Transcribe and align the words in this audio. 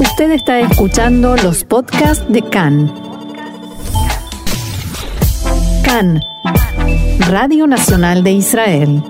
Usted 0.00 0.30
está 0.30 0.60
escuchando 0.60 1.34
los 1.36 1.64
podcasts 1.64 2.24
de 2.28 2.40
CAN. 2.42 2.86
CAN, 5.84 6.20
Radio 7.28 7.66
Nacional 7.66 8.22
de 8.22 8.30
Israel. 8.30 9.02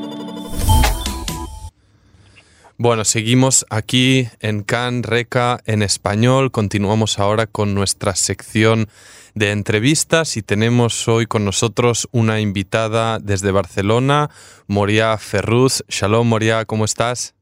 Bueno, 2.79 3.05
seguimos 3.05 3.67
aquí 3.69 4.29
en 4.41 4.63
CAN 4.63 5.03
Reca 5.03 5.61
en 5.67 5.83
español. 5.83 6.51
Continuamos 6.51 7.19
ahora 7.19 7.47
con 7.47 7.75
nuestra 7.75 8.15
sección 8.15 8.89
de 9.35 9.51
entrevistas 9.51 10.39
y 10.39 10.43
tenemos 10.43 11.07
hoy 11.07 11.27
con 11.27 11.45
nosotros 11.45 12.09
una 12.13 12.41
invitada 12.41 13.19
desde 13.19 13.51
Barcelona, 13.51 14.31
Moria 14.67 15.19
Ferruz. 15.19 15.85
Shalom, 15.89 16.29
Moria, 16.29 16.65
¿cómo 16.65 16.87
estás? 16.87 17.35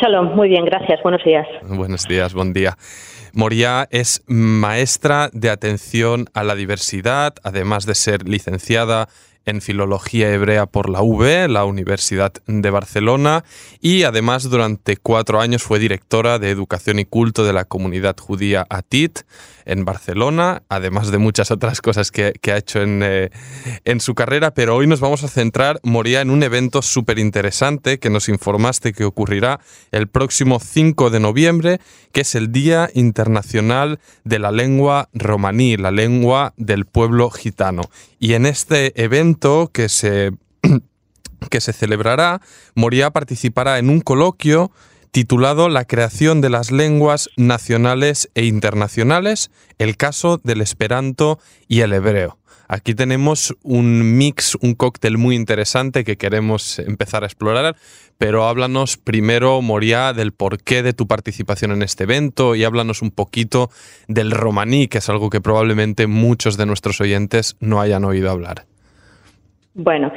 Shalom, 0.00 0.36
muy 0.36 0.48
bien, 0.48 0.64
gracias. 0.64 1.02
Buenos 1.02 1.24
días. 1.24 1.46
Buenos 1.62 2.06
días, 2.06 2.32
buen 2.32 2.52
día. 2.52 2.76
Moria 3.32 3.88
es 3.90 4.22
maestra 4.28 5.28
de 5.32 5.50
atención 5.50 6.26
a 6.34 6.44
la 6.44 6.54
diversidad, 6.54 7.34
además 7.42 7.84
de 7.84 7.96
ser 7.96 8.28
licenciada 8.28 9.08
en 9.44 9.60
Filología 9.60 10.30
Hebrea 10.30 10.66
por 10.66 10.88
la 10.88 11.02
UB, 11.02 11.48
la 11.48 11.64
Universidad 11.64 12.32
de 12.46 12.70
Barcelona, 12.70 13.44
y 13.80 14.04
además 14.04 14.48
durante 14.50 14.96
cuatro 14.98 15.40
años 15.40 15.62
fue 15.62 15.78
directora 15.78 16.38
de 16.38 16.50
Educación 16.50 16.98
y 16.98 17.04
Culto 17.04 17.44
de 17.44 17.52
la 17.52 17.64
Comunidad 17.64 18.16
Judía 18.18 18.66
ATIT 18.68 19.20
en 19.68 19.84
Barcelona, 19.84 20.62
además 20.68 21.10
de 21.10 21.18
muchas 21.18 21.50
otras 21.50 21.80
cosas 21.80 22.10
que, 22.10 22.32
ha 22.50 22.56
hecho 22.56 22.82
en, 22.82 23.02
eh, 23.04 23.30
en, 23.84 24.00
su 24.00 24.14
carrera, 24.14 24.52
pero 24.52 24.74
hoy 24.74 24.86
nos 24.86 25.00
vamos 25.00 25.22
a 25.22 25.28
centrar, 25.28 25.78
Moría, 25.82 26.22
en 26.22 26.30
un 26.30 26.42
evento 26.42 26.82
súper 26.82 27.18
interesante 27.18 27.98
que 27.98 28.10
nos 28.10 28.28
informaste 28.28 28.92
que 28.92 29.04
ocurrirá 29.04 29.60
el 29.92 30.08
próximo 30.08 30.58
5 30.58 31.10
de 31.10 31.20
noviembre, 31.20 31.80
que 32.12 32.22
es 32.22 32.34
el 32.34 32.50
Día 32.50 32.90
Internacional 32.94 34.00
de 34.24 34.38
la 34.38 34.50
Lengua 34.50 35.10
Romaní, 35.12 35.76
la 35.76 35.90
lengua 35.90 36.54
del 36.56 36.86
pueblo 36.86 37.30
gitano. 37.30 37.82
Y 38.18 38.32
en 38.32 38.46
este 38.46 39.00
evento 39.02 39.70
que 39.72 39.88
se, 39.88 40.32
que 41.50 41.60
se 41.60 41.72
celebrará, 41.72 42.40
Moría 42.74 43.10
participará 43.10 43.78
en 43.78 43.90
un 43.90 44.00
coloquio 44.00 44.72
titulado 45.10 45.68
La 45.68 45.84
creación 45.84 46.40
de 46.40 46.50
las 46.50 46.70
lenguas 46.70 47.30
nacionales 47.36 48.30
e 48.34 48.44
internacionales, 48.44 49.50
el 49.78 49.96
caso 49.96 50.38
del 50.42 50.60
esperanto 50.60 51.38
y 51.66 51.80
el 51.80 51.92
hebreo. 51.92 52.38
Aquí 52.70 52.94
tenemos 52.94 53.56
un 53.62 54.18
mix, 54.18 54.54
un 54.60 54.74
cóctel 54.74 55.16
muy 55.16 55.34
interesante 55.36 56.04
que 56.04 56.16
queremos 56.16 56.78
empezar 56.78 57.22
a 57.22 57.26
explorar, 57.26 57.76
pero 58.18 58.44
háblanos 58.46 58.98
primero, 58.98 59.62
Moria, 59.62 60.12
del 60.12 60.32
porqué 60.32 60.82
de 60.82 60.92
tu 60.92 61.06
participación 61.06 61.72
en 61.72 61.82
este 61.82 62.04
evento 62.04 62.54
y 62.54 62.64
háblanos 62.64 63.00
un 63.00 63.10
poquito 63.10 63.70
del 64.06 64.32
romaní, 64.32 64.86
que 64.88 64.98
es 64.98 65.08
algo 65.08 65.30
que 65.30 65.40
probablemente 65.40 66.06
muchos 66.06 66.58
de 66.58 66.66
nuestros 66.66 67.00
oyentes 67.00 67.56
no 67.58 67.80
hayan 67.80 68.04
oído 68.04 68.30
hablar. 68.30 68.66
Bueno, 69.72 70.12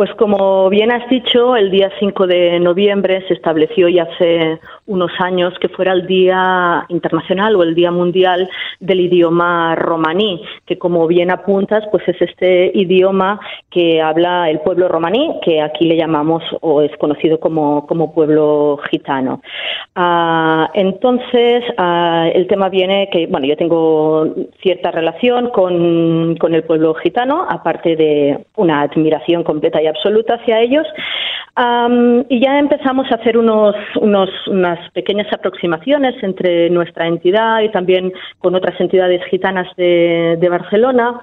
pues 0.00 0.14
como 0.14 0.70
bien 0.70 0.90
has 0.90 1.06
dicho, 1.10 1.54
el 1.56 1.70
día 1.70 1.92
5 1.98 2.26
de 2.26 2.58
noviembre 2.58 3.22
se 3.28 3.34
estableció 3.34 3.86
ya 3.86 4.04
hace 4.04 4.58
unos 4.90 5.12
años 5.20 5.54
que 5.60 5.68
fuera 5.68 5.92
el 5.92 6.06
Día 6.06 6.84
Internacional 6.88 7.54
o 7.54 7.62
el 7.62 7.74
Día 7.74 7.92
Mundial 7.92 8.50
del 8.80 9.00
Idioma 9.00 9.76
romaní, 9.76 10.42
que 10.66 10.78
como 10.78 11.06
bien 11.06 11.30
apuntas, 11.30 11.84
pues 11.92 12.06
es 12.08 12.20
este 12.20 12.72
idioma 12.74 13.38
que 13.70 14.02
habla 14.02 14.50
el 14.50 14.60
pueblo 14.60 14.88
romaní, 14.88 15.38
que 15.44 15.62
aquí 15.62 15.86
le 15.86 15.96
llamamos 15.96 16.42
o 16.60 16.82
es 16.82 16.90
conocido 16.96 17.38
como, 17.38 17.86
como 17.86 18.12
pueblo 18.12 18.80
gitano. 18.90 19.42
Ah, 19.94 20.68
entonces, 20.74 21.62
ah, 21.78 22.28
el 22.34 22.48
tema 22.48 22.68
viene 22.68 23.08
que, 23.12 23.26
bueno, 23.28 23.46
yo 23.46 23.56
tengo 23.56 24.26
cierta 24.60 24.90
relación 24.90 25.50
con, 25.50 26.36
con 26.36 26.54
el 26.54 26.64
pueblo 26.64 26.94
gitano, 26.94 27.46
aparte 27.48 27.94
de 27.94 28.44
una 28.56 28.82
admiración 28.82 29.44
completa 29.44 29.80
y 29.80 29.86
absoluta 29.86 30.34
hacia 30.34 30.60
ellos. 30.60 30.86
y 32.28 32.40
ya 32.40 32.58
empezamos 32.58 33.06
a 33.10 33.16
hacer 33.16 33.36
unos, 33.36 33.74
unos, 34.00 34.30
unas 34.48 34.79
pequeñas 34.92 35.32
aproximaciones 35.32 36.14
entre 36.22 36.70
nuestra 36.70 37.06
entidad 37.06 37.60
y 37.60 37.70
también 37.70 38.12
con 38.38 38.54
otras 38.54 38.80
entidades 38.80 39.24
gitanas 39.30 39.68
de, 39.76 40.48
Barcelona 40.50 41.20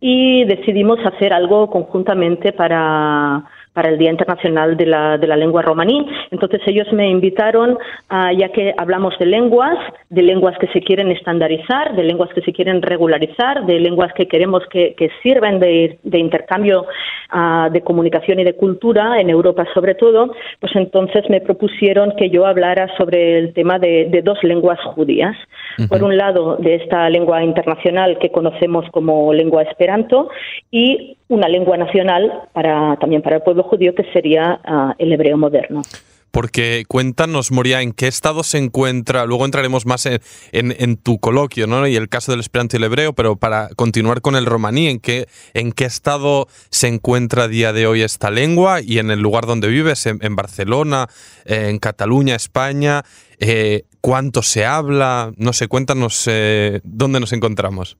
y 0.00 0.44
decidimos 0.44 0.98
hacer 1.04 1.32
algo 1.32 1.68
conjuntamente 1.68 2.52
para 2.52 3.44
para 3.72 3.88
el 3.88 3.98
Día 3.98 4.10
Internacional 4.10 4.76
de 4.76 4.86
la, 4.86 5.18
de 5.18 5.26
la 5.26 5.36
Lengua 5.36 5.62
Romaní. 5.62 6.06
Entonces 6.30 6.60
ellos 6.66 6.92
me 6.92 7.08
invitaron, 7.08 7.78
uh, 8.10 8.36
ya 8.36 8.50
que 8.50 8.74
hablamos 8.76 9.18
de 9.18 9.26
lenguas, 9.26 9.78
de 10.10 10.22
lenguas 10.22 10.56
que 10.58 10.66
se 10.68 10.80
quieren 10.80 11.10
estandarizar, 11.10 11.96
de 11.96 12.02
lenguas 12.02 12.30
que 12.34 12.42
se 12.42 12.52
quieren 12.52 12.82
regularizar, 12.82 13.64
de 13.66 13.80
lenguas 13.80 14.12
que 14.14 14.26
queremos 14.26 14.62
que, 14.70 14.94
que 14.94 15.10
sirven 15.22 15.58
de, 15.58 15.98
de 16.02 16.18
intercambio 16.18 16.86
uh, 17.32 17.70
de 17.70 17.80
comunicación 17.80 18.40
y 18.40 18.44
de 18.44 18.54
cultura, 18.54 19.20
en 19.20 19.30
Europa 19.30 19.64
sobre 19.74 19.94
todo, 19.94 20.34
pues 20.60 20.74
entonces 20.76 21.28
me 21.30 21.40
propusieron 21.40 22.12
que 22.16 22.28
yo 22.30 22.46
hablara 22.46 22.88
sobre 22.96 23.38
el 23.38 23.52
tema 23.54 23.78
de, 23.78 24.08
de 24.10 24.22
dos 24.22 24.38
lenguas 24.42 24.78
judías. 24.94 25.36
Uh 25.78 25.82
-huh. 25.82 25.88
Por 25.88 26.02
un 26.02 26.16
lado, 26.16 26.56
de 26.56 26.74
esta 26.74 27.08
lengua 27.08 27.42
internacional 27.42 28.18
que 28.18 28.30
conocemos 28.30 28.84
como 28.90 29.32
lengua 29.32 29.62
esperanto 29.62 30.28
y 30.70 31.16
una 31.28 31.48
lengua 31.48 31.76
nacional 31.78 32.30
para, 32.52 32.96
también 32.96 33.22
para 33.22 33.36
el 33.36 33.42
pueblo 33.42 33.61
judío 33.62 33.94
que 33.94 34.04
sería 34.12 34.60
uh, 34.66 34.92
el 34.98 35.12
hebreo 35.12 35.36
moderno. 35.36 35.82
Porque 36.32 36.84
cuéntanos, 36.88 37.52
Moria, 37.52 37.82
en 37.82 37.92
qué 37.92 38.08
estado 38.08 38.42
se 38.42 38.56
encuentra, 38.56 39.26
luego 39.26 39.44
entraremos 39.44 39.84
más 39.84 40.06
en, 40.06 40.96
tu 40.96 41.18
coloquio, 41.18 41.66
¿no? 41.66 41.86
Y 41.86 41.94
el 41.94 42.08
caso 42.08 42.32
del 42.32 42.40
esperanto 42.40 42.74
y 42.74 42.78
el 42.78 42.84
hebreo, 42.84 43.12
pero 43.12 43.36
para 43.36 43.68
continuar 43.76 44.22
con 44.22 44.34
el 44.34 44.46
romaní, 44.46 44.88
¿en 44.88 44.98
qué, 44.98 45.26
¿en 45.52 45.72
qué 45.72 45.84
estado 45.84 46.48
se 46.70 46.88
encuentra 46.88 47.44
a 47.44 47.48
día 47.48 47.74
de 47.74 47.86
hoy 47.86 48.00
esta 48.00 48.30
lengua 48.30 48.80
y 48.80 48.98
en 48.98 49.10
el 49.10 49.20
lugar 49.20 49.44
donde 49.44 49.68
vives, 49.68 50.06
en, 50.06 50.20
en 50.22 50.34
Barcelona, 50.34 51.06
eh, 51.44 51.68
en 51.68 51.78
Cataluña, 51.78 52.34
España? 52.34 53.02
Eh, 53.38 53.84
¿Cuánto 54.00 54.42
se 54.42 54.64
habla? 54.64 55.32
No 55.36 55.52
sé, 55.52 55.68
cuéntanos 55.68 56.26
eh, 56.28 56.80
dónde 56.82 57.20
nos 57.20 57.34
encontramos. 57.34 57.98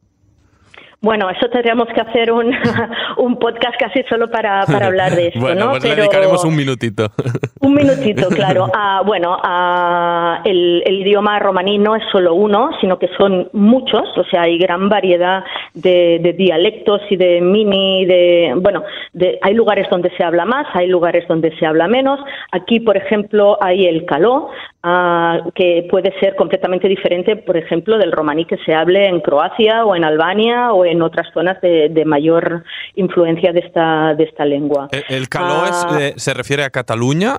Bueno, 1.02 1.28
eso 1.30 1.48
tendríamos 1.50 1.88
que 1.88 2.00
hacer 2.00 2.30
un, 2.30 2.54
un 3.18 3.36
podcast 3.36 3.76
casi 3.76 4.04
solo 4.08 4.30
para, 4.30 4.64
para 4.66 4.86
hablar 4.86 5.10
de 5.16 5.26
esto, 5.28 5.40
bueno, 5.40 5.64
¿no? 5.64 5.70
Pues 5.72 5.82
Pero, 5.82 5.96
le 5.96 6.02
dedicaremos 6.02 6.44
un 6.44 6.54
minutito. 6.54 7.10
Un 7.60 7.74
minutito, 7.74 8.28
claro. 8.28 8.64
Uh, 8.66 9.04
bueno, 9.04 9.36
uh, 9.36 10.42
el, 10.44 10.82
el, 10.84 11.00
idioma 11.02 11.38
romaní 11.38 11.78
no 11.78 11.94
es 11.94 12.02
solo 12.10 12.34
uno, 12.34 12.70
sino 12.80 12.98
que 12.98 13.08
son 13.16 13.48
muchos, 13.52 14.02
o 14.16 14.24
sea, 14.24 14.42
hay 14.42 14.58
gran 14.58 14.88
variedad 14.88 15.44
de, 15.72 16.18
de 16.20 16.32
dialectos 16.32 17.00
y 17.08 17.16
de 17.16 17.40
mini, 17.40 18.04
de, 18.04 18.54
bueno, 18.56 18.82
de, 19.12 19.38
hay 19.42 19.54
lugares 19.54 19.88
donde 19.90 20.10
se 20.16 20.24
habla 20.24 20.44
más, 20.44 20.66
hay 20.74 20.88
lugares 20.88 21.26
donde 21.28 21.56
se 21.56 21.64
habla 21.64 21.86
menos. 21.86 22.18
Aquí, 22.50 22.80
por 22.80 22.96
ejemplo, 22.96 23.56
hay 23.60 23.86
el 23.86 24.06
caló, 24.06 24.50
uh, 24.84 25.50
que 25.54 25.86
puede 25.90 26.12
ser 26.20 26.34
completamente 26.36 26.88
diferente, 26.88 27.36
por 27.36 27.56
ejemplo, 27.56 27.98
del 27.98 28.12
romaní 28.12 28.44
que 28.44 28.56
se 28.58 28.74
hable 28.74 29.06
en 29.06 29.20
Croacia 29.20 29.84
o 29.84 29.94
en 29.94 30.04
Albania 30.04 30.72
o 30.72 30.84
en 30.84 31.02
otras 31.02 31.28
zonas 31.32 31.60
de, 31.60 31.88
de 31.88 32.04
mayor 32.04 32.64
influencia 32.94 33.52
de 33.52 33.60
esta, 33.60 34.14
de 34.14 34.24
esta 34.24 34.44
lengua. 34.44 34.88
¿El, 34.92 35.04
el 35.08 35.28
caló 35.28 35.64
es, 35.64 35.86
eh, 35.98 36.14
se 36.16 36.34
refiere 36.34 36.64
a 36.64 36.70
Cataluña? 36.70 37.38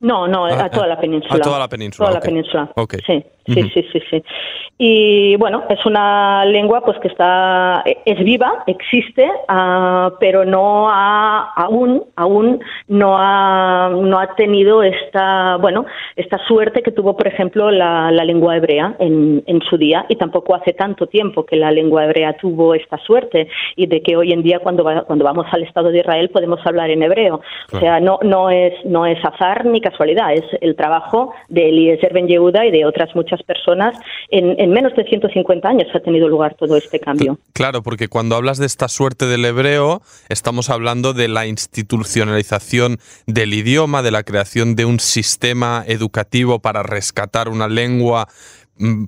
No, 0.00 0.28
no, 0.28 0.46
a 0.46 0.70
toda 0.70 0.86
la 0.86 1.00
península. 1.00 1.34
A 1.34 1.40
toda 1.40 1.58
la 1.58 1.68
península. 1.68 2.06
Toda 2.06 2.18
okay. 2.18 2.30
la 2.30 2.34
península. 2.34 2.72
Okay. 2.76 3.00
Sí, 3.04 3.24
sí, 3.52 3.60
uh 3.60 3.64
-huh. 3.64 3.72
sí, 3.74 3.88
sí, 3.92 4.00
sí. 4.10 4.22
Y 4.80 5.36
bueno, 5.36 5.64
es 5.68 5.84
una 5.86 6.44
lengua 6.44 6.82
pues 6.84 6.98
que 7.00 7.08
está 7.08 7.82
es 8.04 8.18
viva, 8.24 8.62
existe, 8.66 9.24
uh, 9.48 10.12
pero 10.20 10.44
no 10.44 10.88
ha 10.88 11.52
aún 11.56 12.04
aún 12.16 12.60
no 12.86 13.16
ha 13.18 13.90
no 13.90 14.18
ha 14.18 14.34
tenido 14.36 14.82
esta 14.82 15.56
bueno 15.56 15.84
esta 16.14 16.38
suerte 16.46 16.82
que 16.82 16.92
tuvo 16.92 17.16
por 17.16 17.26
ejemplo 17.26 17.70
la, 17.70 18.10
la 18.12 18.24
lengua 18.24 18.56
hebrea 18.56 18.94
en, 18.98 19.42
en 19.46 19.60
su 19.62 19.76
día 19.76 20.06
y 20.08 20.16
tampoco 20.16 20.54
hace 20.54 20.72
tanto 20.72 21.06
tiempo 21.06 21.44
que 21.44 21.56
la 21.56 21.70
lengua 21.70 22.04
hebrea 22.04 22.34
tuvo 22.34 22.74
esta 22.74 22.98
suerte 22.98 23.48
y 23.76 23.86
de 23.86 24.00
que 24.02 24.16
hoy 24.16 24.32
en 24.32 24.42
día 24.42 24.60
cuando 24.60 24.84
va, 24.84 25.02
cuando 25.02 25.24
vamos 25.24 25.46
al 25.50 25.62
Estado 25.62 25.90
de 25.90 25.98
Israel 25.98 26.30
podemos 26.30 26.64
hablar 26.64 26.90
en 26.90 27.02
hebreo. 27.02 27.40
Claro. 27.40 27.76
O 27.76 27.80
sea, 27.80 28.00
no 28.00 28.18
no 28.22 28.50
es 28.50 28.74
no 28.84 29.06
es 29.06 29.18
azar 29.24 29.64
ni 29.66 29.80
casualidad, 29.80 30.32
es 30.32 30.44
el 30.60 30.76
trabajo 30.76 31.32
de 31.48 31.68
Eliezer 31.68 32.12
Ben 32.12 32.28
Yehuda 32.28 32.64
y 32.66 32.70
de 32.70 32.84
otras 32.84 33.14
muchas 33.14 33.37
personas 33.42 33.96
en, 34.30 34.60
en 34.60 34.68
en 34.68 34.74
menos 34.74 34.94
de 34.94 35.04
150 35.04 35.66
años 35.66 35.88
ha 35.94 36.00
tenido 36.00 36.28
lugar 36.28 36.54
todo 36.54 36.76
este 36.76 37.00
cambio. 37.00 37.38
Claro, 37.54 37.82
porque 37.82 38.08
cuando 38.08 38.36
hablas 38.36 38.58
de 38.58 38.66
esta 38.66 38.86
suerte 38.88 39.24
del 39.24 39.44
hebreo, 39.44 40.02
estamos 40.28 40.68
hablando 40.68 41.14
de 41.14 41.28
la 41.28 41.46
institucionalización 41.46 42.98
del 43.26 43.54
idioma, 43.54 44.02
de 44.02 44.10
la 44.10 44.22
creación 44.22 44.76
de 44.76 44.84
un 44.84 45.00
sistema 45.00 45.84
educativo 45.86 46.58
para 46.58 46.82
rescatar 46.82 47.48
una 47.48 47.66
lengua 47.66 48.28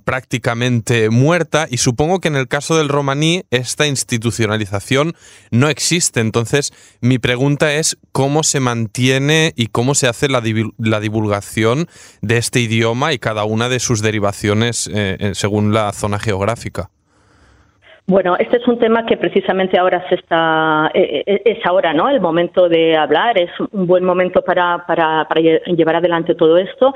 prácticamente 0.03 1.09
muerta 1.09 1.67
y 1.69 1.77
supongo 1.77 2.19
que 2.19 2.27
en 2.27 2.35
el 2.35 2.47
caso 2.47 2.77
del 2.77 2.89
romaní 2.89 3.43
esta 3.51 3.87
institucionalización 3.87 5.15
no 5.51 5.69
existe. 5.69 6.19
Entonces, 6.19 6.73
mi 7.01 7.19
pregunta 7.19 7.73
es 7.73 7.97
cómo 8.11 8.43
se 8.43 8.59
mantiene 8.59 9.53
y 9.55 9.67
cómo 9.67 9.95
se 9.95 10.07
hace 10.07 10.27
la, 10.29 10.41
divulgación 10.41 11.87
de 12.21 12.37
este 12.37 12.59
idioma 12.59 13.13
y 13.13 13.19
cada 13.19 13.43
una 13.43 13.69
de 13.69 13.79
sus 13.79 14.01
derivaciones 14.01 14.89
eh, 14.93 15.31
según 15.33 15.73
la 15.73 15.91
zona 15.93 16.19
geográfica. 16.19 16.89
Bueno, 18.11 18.35
este 18.37 18.57
es 18.57 18.67
un 18.67 18.77
tema 18.77 19.05
que 19.05 19.15
precisamente 19.15 19.79
ahora 19.79 20.05
se 20.09 20.15
está, 20.15 20.91
eh, 20.93 21.23
eh, 21.25 21.41
es 21.45 21.65
ahora, 21.65 21.93
¿no? 21.93 22.09
El 22.09 22.19
momento 22.19 22.67
de 22.67 22.97
hablar, 22.97 23.37
es 23.39 23.49
un 23.71 23.87
buen 23.87 24.03
momento 24.03 24.41
para, 24.41 24.85
llevar 25.67 25.95
adelante 25.95 26.35
todo 26.35 26.57
esto. 26.57 26.93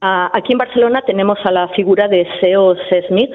Ah, 0.00 0.28
aquí 0.34 0.54
en 0.54 0.58
Barcelona 0.58 1.02
tenemos 1.02 1.38
a 1.44 1.52
la 1.52 1.68
figura 1.68 2.08
de 2.08 2.26
Seo 2.40 2.74
Smith, 3.06 3.30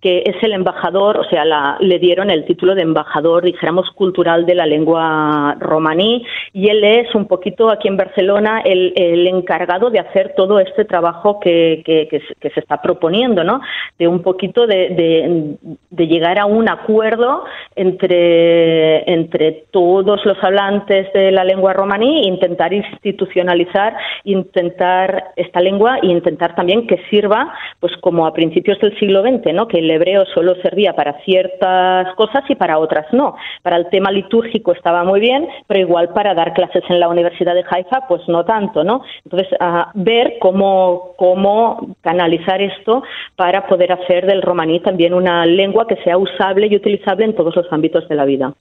que 0.00 0.22
es 0.24 0.40
el 0.44 0.52
embajador, 0.52 1.16
o 1.16 1.24
sea, 1.24 1.76
le 1.80 1.98
dieron 1.98 2.30
el 2.30 2.44
título 2.44 2.76
de 2.76 2.82
embajador, 2.82 3.42
dijéramos, 3.42 3.90
cultural 3.90 4.46
de 4.46 4.54
la 4.54 4.64
lengua 4.64 5.56
romaní, 5.58 6.24
y 6.56 6.70
él 6.70 6.82
es 6.84 7.14
un 7.14 7.26
poquito 7.26 7.68
aquí 7.68 7.86
en 7.86 7.98
Barcelona 7.98 8.62
el, 8.64 9.26
encargado 9.26 9.90
de 9.90 9.98
hacer 9.98 10.32
todo 10.34 10.58
este 10.58 10.86
trabajo 10.86 11.38
que, 11.38 11.82
que, 11.84 12.48
se 12.48 12.60
está 12.60 12.80
proponiendo, 12.80 13.44
¿no? 13.44 13.60
De 13.98 14.08
un 14.08 14.22
poquito 14.22 14.66
de, 14.66 15.58
llegar 15.90 16.38
a 16.38 16.46
un 16.46 16.70
acuerdo 16.70 17.44
entre, 17.74 19.12
entre 19.12 19.66
todos 19.70 20.24
los 20.24 20.42
hablantes 20.42 21.12
de 21.12 21.30
la 21.30 21.44
lengua 21.44 21.74
romaní 21.74 22.26
intentar 22.26 22.72
institucionalizar, 22.72 23.94
intentar 24.24 25.32
esta 25.36 25.60
lengua 25.60 25.98
e 26.02 26.06
intentar 26.06 26.54
también 26.54 26.86
que 26.86 27.02
sirva, 27.10 27.52
pues 27.80 27.92
como 28.00 28.26
a 28.26 28.32
principios 28.32 28.78
del 28.80 28.98
siglo 28.98 29.20
XX, 29.20 29.52
¿no? 29.52 29.68
Que 29.68 29.80
el 29.80 29.90
hebreo 29.90 30.24
solo 30.32 30.54
servía 30.62 30.94
para 30.94 31.20
ciertas 31.24 32.14
cosas 32.14 32.44
y 32.48 32.54
para 32.54 32.78
otras 32.78 33.12
no. 33.12 33.36
Para 33.62 33.76
el 33.76 33.90
tema 33.90 34.10
litúrgico 34.10 34.72
estaba 34.72 35.04
muy 35.04 35.20
bien, 35.20 35.46
pero 35.66 35.80
igual 35.80 36.14
para 36.14 36.32
dar 36.32 36.45
clases 36.52 36.82
en 36.88 37.00
la 37.00 37.08
Universidad 37.08 37.54
de 37.54 37.64
Haifa, 37.68 38.06
pues 38.08 38.22
no 38.28 38.44
tanto, 38.44 38.84
¿no? 38.84 39.02
Entonces, 39.24 39.48
ver 39.94 40.34
cómo, 40.40 41.14
cómo 41.16 41.96
canalizar 42.02 42.60
esto 42.60 43.02
para 43.36 43.66
poder 43.66 43.92
hacer 43.92 44.26
del 44.26 44.42
romaní 44.42 44.80
también 44.80 45.14
una 45.14 45.46
lengua 45.46 45.86
que 45.86 45.96
sea 46.04 46.18
usable 46.18 46.68
y 46.68 46.76
utilizable 46.76 47.24
en 47.24 47.34
todos 47.34 47.54
los 47.56 47.72
ámbitos 47.72 48.08
de 48.08 48.14
la 48.14 48.24
vida. 48.24 48.54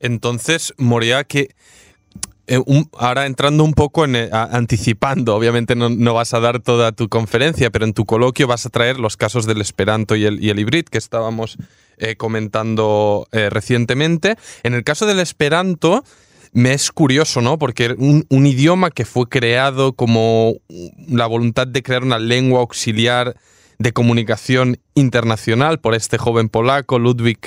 Entonces, 0.00 0.74
Moria, 0.78 1.24
que 1.24 1.48
eh, 2.48 2.58
ahora 2.98 3.26
entrando 3.26 3.62
un 3.62 3.72
poco 3.72 4.04
en, 4.04 4.16
eh, 4.16 4.28
anticipando, 4.32 5.36
obviamente 5.36 5.76
no, 5.76 6.14
vas 6.14 6.34
a 6.34 6.40
dar 6.40 6.60
toda 6.60 6.90
tu 6.92 7.08
conferencia, 7.08 7.70
pero 7.70 7.84
en 7.84 7.94
tu 7.94 8.04
coloquio 8.04 8.48
vas 8.48 8.66
a 8.66 8.70
traer 8.70 8.98
los 8.98 9.16
casos 9.16 9.46
del 9.46 9.60
Esperanto 9.60 10.16
y 10.16 10.24
el, 10.24 10.42
y 10.42 10.50
el 10.50 10.58
hibrid 10.58 10.86
que 10.86 10.98
estábamos 10.98 11.56
eh, 11.98 12.16
comentando 12.16 13.28
recientemente. 13.30 14.34
En 14.64 14.74
el 14.74 14.82
caso 14.82 15.06
del 15.06 15.20
Esperanto, 15.20 16.02
me 16.52 16.74
es 16.74 16.92
curioso, 16.92 17.40
¿no? 17.40 17.58
Porque 17.58 17.94
un, 17.98 18.46
idioma 18.46 18.90
que 18.90 19.04
fue 19.04 19.28
creado 19.28 19.94
como 19.94 20.54
la 21.08 21.26
voluntad 21.26 21.66
de 21.66 21.82
crear 21.82 22.02
una 22.02 22.18
lengua 22.18 22.60
auxiliar 22.60 23.36
de 23.78 23.92
comunicación 23.92 24.78
internacional 24.94 25.80
por 25.80 25.94
este 25.94 26.18
joven 26.18 26.48
polaco, 26.48 26.98
Ludwig 26.98 27.40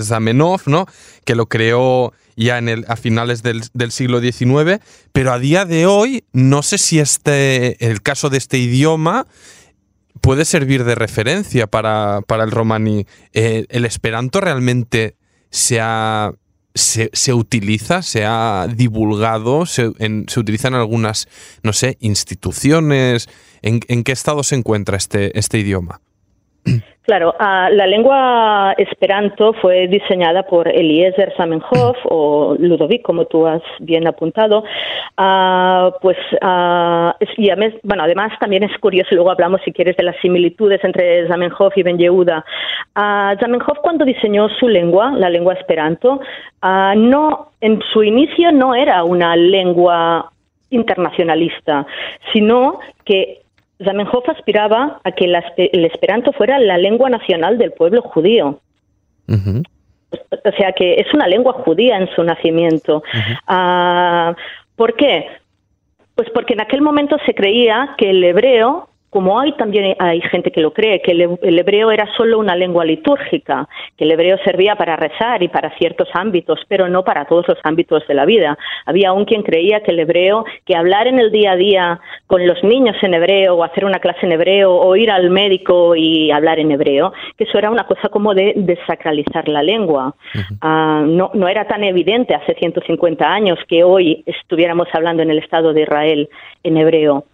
Zamenhof, 0.00 0.68
¿no? 0.68 0.86
Que 1.24 1.34
lo 1.34 1.46
creó 1.46 2.12
ya 2.36 2.58
en 2.58 2.68
el, 2.68 2.84
a 2.88 2.96
finales 2.96 3.42
del, 3.42 3.62
siglo 3.90 4.20
XIX, 4.20 4.80
pero 5.12 5.32
a 5.32 5.38
día 5.38 5.64
de 5.64 5.86
hoy 5.86 6.24
no 6.32 6.62
sé 6.62 6.78
si 6.78 7.00
este, 7.00 7.84
el 7.86 8.02
caso 8.02 8.30
de 8.30 8.38
este 8.38 8.58
idioma 8.58 9.26
puede 10.20 10.44
servir 10.44 10.84
de 10.84 10.94
referencia 10.94 11.66
para, 11.66 12.22
el 12.28 12.50
romaní. 12.50 13.06
Eh, 13.32 13.66
¿El 13.68 13.84
esperanto 13.84 14.40
realmente 14.40 15.16
se 15.50 15.80
se, 16.74 17.32
utiliza, 17.32 18.02
se 18.02 18.24
ha 18.24 18.66
divulgado, 18.74 19.64
se, 19.64 19.92
se 20.26 20.40
utiliza 20.40 20.68
en 20.68 20.74
algunas, 20.74 21.28
no 21.62 21.72
sé, 21.72 21.96
instituciones. 22.00 23.28
¿En, 23.62 23.80
¿En, 23.88 24.02
qué 24.02 24.12
estado 24.12 24.42
se 24.42 24.56
encuentra 24.56 24.96
este, 24.96 25.38
este 25.38 25.58
idioma? 25.58 26.00
Claro, 27.04 27.34
ah, 27.38 27.68
la 27.70 27.86
lengua 27.86 28.74
esperanto 28.78 29.52
fue 29.52 29.88
diseñada 29.88 30.44
por 30.44 30.66
Eliezer 30.66 31.34
Zamenhof 31.36 31.98
o 32.04 32.56
Ludovic, 32.58 33.02
como 33.02 33.26
tú 33.26 33.46
has 33.46 33.60
bien 33.78 34.06
apuntado. 34.06 34.64
Ah, 35.18 35.92
pues, 36.00 36.16
ah, 36.40 37.14
y 37.36 37.50
bueno, 37.82 38.04
además 38.04 38.32
también 38.40 38.62
es 38.62 38.78
curioso, 38.78 39.14
luego 39.14 39.30
hablamos 39.30 39.60
si 39.66 39.72
quieres 39.72 39.98
de 39.98 40.02
las 40.02 40.16
similitudes 40.22 40.82
entre 40.82 41.28
Zamenhof 41.28 41.76
y 41.76 41.82
Ben 41.82 41.98
Yehuda. 41.98 42.42
Zamenhof 42.94 43.80
cuando 43.82 44.06
diseñó 44.06 44.48
su 44.48 44.66
lengua, 44.66 45.12
la 45.12 45.28
lengua 45.28 45.52
esperanto, 45.52 46.20
no, 46.62 47.50
en 47.60 47.82
su 47.92 48.02
inicio 48.02 48.50
no 48.50 48.74
era 48.74 49.04
una 49.04 49.36
lengua 49.36 50.30
internacionalista, 50.70 51.86
sino 52.32 52.80
que 53.04 53.43
Zamenhof 53.84 54.28
aspiraba 54.28 55.00
a 55.04 55.12
que 55.12 55.24
el 55.24 55.84
esperanto 55.84 56.32
fuera 56.32 56.58
la 56.58 56.78
lengua 56.78 57.10
nacional 57.10 57.58
del 57.58 57.72
pueblo 57.72 58.02
judío. 58.02 58.60
O 59.28 60.50
sea 60.56 60.72
que 60.72 60.94
es 60.94 61.12
una 61.12 61.26
lengua 61.26 61.52
judía 61.64 61.96
en 61.96 62.08
su 62.14 62.22
nacimiento. 62.22 63.02
Ah, 63.46 64.34
¿Por 64.76 64.94
qué? 64.94 65.26
Pues 66.14 66.30
porque 66.30 66.54
en 66.54 66.60
aquel 66.60 66.82
momento 66.82 67.16
se 67.26 67.34
creía 67.34 67.94
que 67.98 68.10
el 68.10 68.22
hebreo 68.22 68.88
como 69.14 69.38
hay 69.38 69.52
también 69.52 69.94
hay 70.00 70.20
gente 70.22 70.50
que 70.50 70.60
lo 70.60 70.72
cree, 70.72 71.00
que 71.00 71.12
el, 71.12 71.58
hebreo 71.60 71.92
era 71.92 72.04
solo 72.16 72.36
una 72.36 72.56
lengua 72.56 72.84
litúrgica, 72.84 73.68
que 73.96 74.02
el 74.02 74.10
hebreo 74.10 74.38
servía 74.44 74.74
para 74.74 74.96
rezar 74.96 75.40
y 75.40 75.46
para 75.46 75.70
ciertos 75.78 76.08
ámbitos, 76.14 76.58
pero 76.66 76.88
no 76.88 77.04
para 77.04 77.24
todos 77.24 77.46
los 77.46 77.58
ámbitos 77.62 78.04
de 78.08 78.14
la 78.14 78.24
vida. 78.24 78.58
Había 78.86 79.10
aún 79.10 79.24
quien 79.24 79.44
creía 79.44 79.84
que 79.84 79.92
el 79.92 80.00
hebreo, 80.00 80.44
que 80.66 80.74
hablar 80.74 81.06
en 81.06 81.20
el 81.20 81.30
día 81.30 81.52
a 81.52 81.56
día 81.56 82.00
con 82.26 82.44
los 82.44 82.64
niños 82.64 82.96
en 83.02 83.14
hebreo, 83.14 83.54
o 83.54 83.62
hacer 83.62 83.84
una 83.84 84.00
clase 84.00 84.26
en 84.26 84.32
hebreo, 84.32 84.74
o 84.74 84.96
ir 84.96 85.12
al 85.12 85.30
médico 85.30 85.94
y 85.94 86.32
hablar 86.32 86.58
en 86.58 86.72
hebreo, 86.72 87.12
que 87.38 87.44
eso 87.44 87.56
era 87.56 87.70
una 87.70 87.86
cosa 87.86 88.08
como 88.08 88.34
de 88.34 88.54
desacralizar 88.56 89.46
la 89.46 89.62
lengua. 89.62 90.16
Ah, 90.60 91.04
no, 91.06 91.30
no 91.34 91.46
era 91.46 91.68
tan 91.68 91.84
evidente 91.84 92.34
hace 92.34 92.54
150 92.54 93.24
años 93.24 93.60
que 93.68 93.84
hoy 93.84 94.24
estuviéramos 94.26 94.88
hablando 94.92 95.22
en 95.22 95.30
el 95.30 95.38
Estado 95.38 95.72
de 95.72 95.82
Israel 95.82 96.28
en 96.64 96.78
hebreo. 96.78 97.26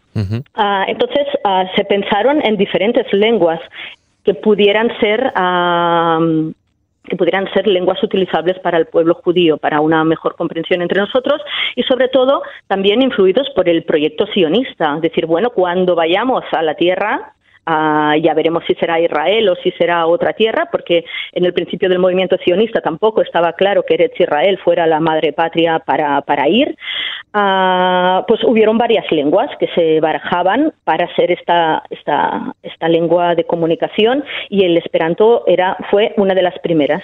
Ah, 0.54 0.84
entonces 0.88 1.26
ah, 1.44 1.64
se 1.76 1.84
pensaron 1.84 2.44
en 2.44 2.56
diferentes 2.56 3.06
lenguas 3.12 3.60
que 4.24 4.34
pudieran 4.34 4.90
ser 5.00 5.32
que 7.04 7.16
pudieran 7.16 7.50
ser 7.52 7.66
lenguas 7.66 8.02
utilizables 8.02 8.58
para 8.60 8.78
el 8.78 8.86
pueblo 8.86 9.14
judío, 9.14 9.56
para 9.56 9.80
una 9.80 10.04
mejor 10.04 10.36
comprensión 10.36 10.82
entre 10.82 11.00
nosotros 11.00 11.40
y 11.74 11.82
sobre 11.82 12.08
todo 12.08 12.42
también 12.68 13.02
influidos 13.02 13.48
por 13.56 13.68
el 13.68 13.82
proyecto 13.84 14.26
sionista, 14.26 14.94
es 14.96 15.02
decir, 15.02 15.26
bueno, 15.26 15.50
cuando 15.50 15.94
vayamos 15.94 16.44
a 16.52 16.62
la 16.62 16.74
tierra 16.74 17.32
Ah, 17.66 18.14
ya 18.20 18.34
veremos 18.34 18.64
si 18.66 18.74
será 18.74 18.98
Israel 18.98 19.48
o 19.50 19.54
si 19.56 19.70
será 19.72 20.06
otra 20.06 20.32
tierra, 20.32 20.68
porque 20.72 21.04
en 21.32 21.44
el 21.44 21.52
principio 21.52 21.88
del 21.88 21.98
movimiento 21.98 22.36
sionista 22.38 22.80
tampoco 22.80 23.22
estaba 23.22 23.52
claro 23.52 23.84
que 23.86 23.94
Eretz 23.94 24.18
Israel 24.18 24.58
fuera 24.64 24.86
la 24.86 25.00
madre 25.00 25.32
patria 25.32 25.78
para, 25.78 26.20
para 26.22 26.48
ir. 26.48 26.76
Ah, 27.32 28.24
pues 28.26 28.42
hubieron 28.44 28.76
varias 28.76 29.10
lenguas 29.12 29.50
que 29.58 29.68
se 29.68 30.00
barajaban 30.00 30.72
para 30.84 31.14
ser 31.14 31.30
esta, 31.30 31.82
esta, 31.90 32.54
esta 32.62 32.88
lengua 32.88 33.34
de 33.34 33.44
comunicación 33.44 34.24
y 34.48 34.64
el 34.64 34.76
esperanto 34.76 35.44
era, 35.46 35.76
fue 35.90 36.12
una 36.16 36.34
de 36.34 36.42
las 36.42 36.58
primeras. 36.58 37.02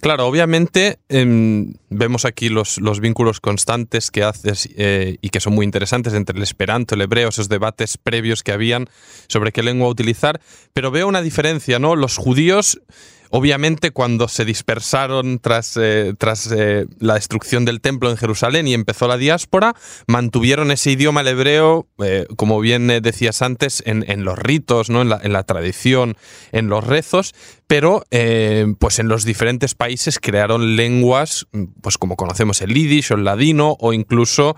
Claro, 0.00 0.26
obviamente 0.26 0.98
em, 1.08 1.74
vemos 1.88 2.24
aquí 2.24 2.48
los, 2.48 2.78
los, 2.80 3.00
vínculos 3.00 3.40
constantes 3.40 4.10
que 4.10 4.22
haces 4.24 4.68
eh, 4.76 5.16
y 5.20 5.30
que 5.30 5.40
son 5.40 5.54
muy 5.54 5.64
interesantes 5.64 6.12
entre 6.14 6.36
el 6.36 6.42
esperanto, 6.42 6.94
el 6.94 7.00
hebreo, 7.00 7.28
esos 7.28 7.48
debates 7.48 7.96
previos 7.96 8.42
que 8.42 8.52
habían 8.52 8.88
sobre 9.28 9.52
qué 9.52 9.62
lengua 9.62 9.88
utilizar, 9.88 10.40
pero 10.72 10.90
veo 10.90 11.08
una 11.08 11.22
diferencia, 11.22 11.78
¿no? 11.78 11.96
Los 11.96 12.16
judíos 12.16 12.80
Obviamente 13.34 13.92
cuando 13.92 14.28
se 14.28 14.44
dispersaron 14.44 15.38
tras, 15.38 15.78
eh, 15.80 16.12
tras 16.18 16.52
eh, 16.52 16.84
la 16.98 17.14
destrucción 17.14 17.64
del 17.64 17.80
templo 17.80 18.10
en 18.10 18.18
Jerusalén 18.18 18.68
y 18.68 18.74
empezó 18.74 19.08
la 19.08 19.16
diáspora, 19.16 19.74
mantuvieron 20.06 20.70
ese 20.70 20.90
idioma, 20.90 21.22
el 21.22 21.28
hebreo, 21.28 21.88
eh, 22.04 22.26
como 22.36 22.60
bien 22.60 22.88
decías 23.00 23.40
antes, 23.40 23.82
en, 23.86 24.24
los 24.26 24.38
ritos, 24.38 24.90
¿no? 24.90 25.00
en, 25.00 25.08
la, 25.08 25.18
en 25.22 25.32
la 25.32 25.44
tradición, 25.44 26.18
en 26.52 26.68
los 26.68 26.86
rezos, 26.86 27.34
pero 27.66 28.04
pues 28.78 28.98
en 28.98 29.08
los 29.08 29.24
diferentes 29.24 29.74
países 29.74 30.18
crearon 30.20 30.76
lenguas, 30.76 31.46
pues 31.80 31.96
como 31.96 32.16
conocemos 32.16 32.60
el 32.60 32.74
yiddish 32.74 33.12
o 33.12 33.14
el 33.14 33.24
ladino 33.24 33.78
o 33.80 33.94
incluso 33.94 34.56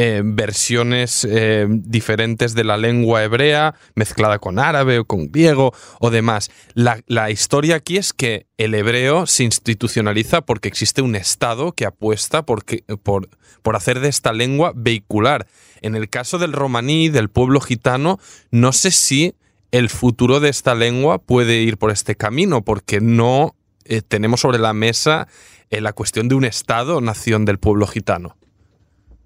eh, 0.00 0.22
versiones 0.24 1.26
eh, 1.28 1.66
diferentes 1.68 2.54
de 2.54 2.62
la 2.62 2.76
lengua 2.76 3.24
hebrea, 3.24 3.74
mezclada 3.96 4.38
con 4.38 4.60
árabe 4.60 5.00
o 5.00 5.04
con 5.04 5.32
griego 5.32 5.74
o 5.98 6.10
demás. 6.10 6.52
La, 6.74 7.30
historia 7.32 7.74
aquí 7.74 7.96
es 7.96 8.12
que 8.12 8.46
el 8.58 8.74
hebreo 8.74 9.26
se 9.26 9.42
institucionaliza 9.42 10.42
porque 10.42 10.68
existe 10.68 11.02
un 11.02 11.16
Estado 11.16 11.72
que 11.72 11.84
apuesta 11.84 12.46
por, 12.46 12.64
por, 13.02 13.28
por 13.62 13.74
hacer 13.74 13.98
de 13.98 14.08
esta 14.08 14.32
lengua 14.32 14.72
vehicular. 14.76 15.48
En 15.82 15.96
el 15.96 16.08
caso 16.08 16.38
del 16.38 16.52
romaní, 16.52 17.08
del 17.08 17.28
pueblo 17.28 17.60
gitano, 17.60 18.20
no 18.52 18.70
sé 18.70 18.92
si 18.92 19.34
el 19.72 19.88
futuro 19.88 20.38
de 20.38 20.50
esta 20.50 20.76
lengua 20.76 21.18
puede 21.18 21.56
ir 21.56 21.76
por 21.76 21.90
este 21.90 22.14
camino, 22.14 22.62
porque 22.62 23.00
no 23.00 23.56
eh, 23.84 24.02
tenemos 24.06 24.42
sobre 24.42 24.60
la 24.60 24.72
mesa 24.74 25.26
la 25.70 25.92
cuestión 25.92 26.28
de 26.28 26.36
un 26.36 26.44
Estado 26.44 27.00
nación 27.00 27.44
del 27.44 27.58
pueblo 27.58 27.88
gitano. 27.88 28.37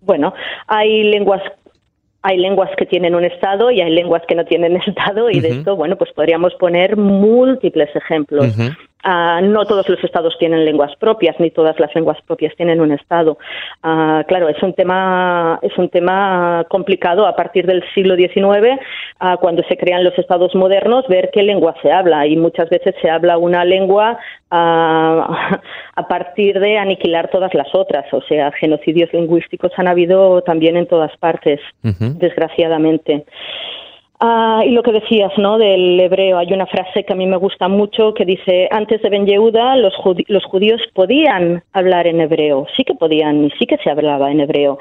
Bueno, 0.02 0.34
hay 0.66 1.04
lenguas 1.04 1.42
hay 2.24 2.38
lenguas 2.38 2.70
que 2.76 2.86
tienen 2.86 3.16
un 3.16 3.24
estado 3.24 3.72
y 3.72 3.80
hay 3.80 3.90
lenguas 3.90 4.22
que 4.28 4.36
no 4.36 4.44
tienen 4.44 4.76
estado 4.86 5.28
y 5.28 5.40
de 5.40 5.48
esto, 5.48 5.76
bueno, 5.76 5.96
pues 5.96 6.12
podríamos 6.12 6.54
poner 6.54 6.96
múltiples 6.96 7.94
ejemplos. 7.96 8.56
Ah, 9.04 9.40
no 9.42 9.64
todos 9.64 9.88
los 9.88 10.02
estados 10.04 10.36
tienen 10.38 10.64
lenguas 10.64 10.94
propias, 10.96 11.34
ni 11.40 11.50
todas 11.50 11.78
las 11.80 11.92
lenguas 11.94 12.18
propias 12.22 12.54
tienen 12.56 12.80
un 12.80 12.92
estado. 12.92 13.36
Ah, 13.82 14.24
claro, 14.28 14.48
es 14.48 14.62
un 14.62 14.74
tema 14.74 15.58
es 15.62 15.76
un 15.76 15.88
tema 15.88 16.64
complicado 16.68 17.26
a 17.26 17.34
partir 17.34 17.66
del 17.66 17.82
siglo 17.94 18.14
XIX, 18.14 18.78
ah, 19.18 19.36
cuando 19.40 19.62
se 19.64 19.76
crean 19.76 20.04
los 20.04 20.16
estados 20.18 20.54
modernos, 20.54 21.06
ver 21.08 21.30
qué 21.32 21.42
lengua 21.42 21.74
se 21.82 21.90
habla 21.90 22.26
y 22.26 22.36
muchas 22.36 22.68
veces 22.70 22.94
se 23.02 23.10
habla 23.10 23.38
una 23.38 23.64
lengua 23.64 24.18
a 24.50 26.08
partir 26.08 26.60
de 26.60 26.76
aniquilar 26.76 27.30
todas 27.30 27.54
las 27.54 27.74
otras. 27.74 28.04
O 28.12 28.20
sea, 28.22 28.52
genocidios 28.52 29.12
lingüísticos 29.12 29.72
han 29.76 29.88
habido 29.88 30.42
también 30.42 30.76
en 30.76 30.86
todas 30.86 31.16
partes, 31.16 31.58
desgraciadamente. 31.82 33.24
Ah, 34.24 34.62
y 34.64 34.70
lo 34.70 34.84
que 34.84 34.92
decías, 34.92 35.32
¿no? 35.36 35.58
Del 35.58 35.98
hebreo, 35.98 36.38
hay 36.38 36.52
una 36.52 36.66
frase 36.66 37.02
que 37.02 37.12
a 37.12 37.16
mí 37.16 37.26
me 37.26 37.38
gusta 37.38 37.66
mucho 37.66 38.14
que 38.14 38.24
dice, 38.24 38.68
antes 38.70 39.02
de 39.02 39.10
Ben 39.10 39.26
Yehuda 39.26 39.74
los, 39.74 39.94
los 40.28 40.44
judíos 40.44 40.80
podían 40.94 41.64
hablar 41.72 42.06
en 42.06 42.20
hebreo, 42.20 42.68
sí 42.76 42.84
que 42.84 42.94
podían 42.94 43.46
y 43.46 43.50
sí 43.58 43.66
que 43.66 43.78
se 43.78 43.90
hablaba 43.90 44.30
en 44.30 44.38
hebreo, 44.38 44.78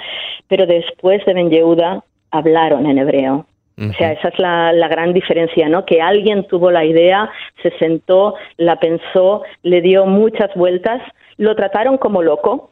pero 0.48 0.68
después 0.68 1.26
de 1.26 1.34
Ben 1.34 1.50
Yehuda 1.50 2.04
hablaron 2.30 2.86
en 2.86 3.00
hebreo. 3.00 3.48
O 3.80 3.94
sea, 3.94 4.12
esa 4.12 4.28
es 4.28 4.38
la, 4.38 4.72
la, 4.74 4.88
gran 4.88 5.12
diferencia, 5.12 5.68
¿no? 5.68 5.86
Que 5.86 6.04
alguien 6.04 6.46
tuvo 6.46 6.70
la 6.70 6.86
idea, 6.86 7.32
se 7.64 7.72
sentó, 7.80 8.36
la 8.58 8.80
pensó, 8.80 9.42
le 9.64 9.82
dio 9.82 10.06
muchas 10.06 10.54
vueltas, 10.54 11.02
lo 11.38 11.56
trataron 11.56 11.98
como 11.98 12.22
loco, 12.22 12.71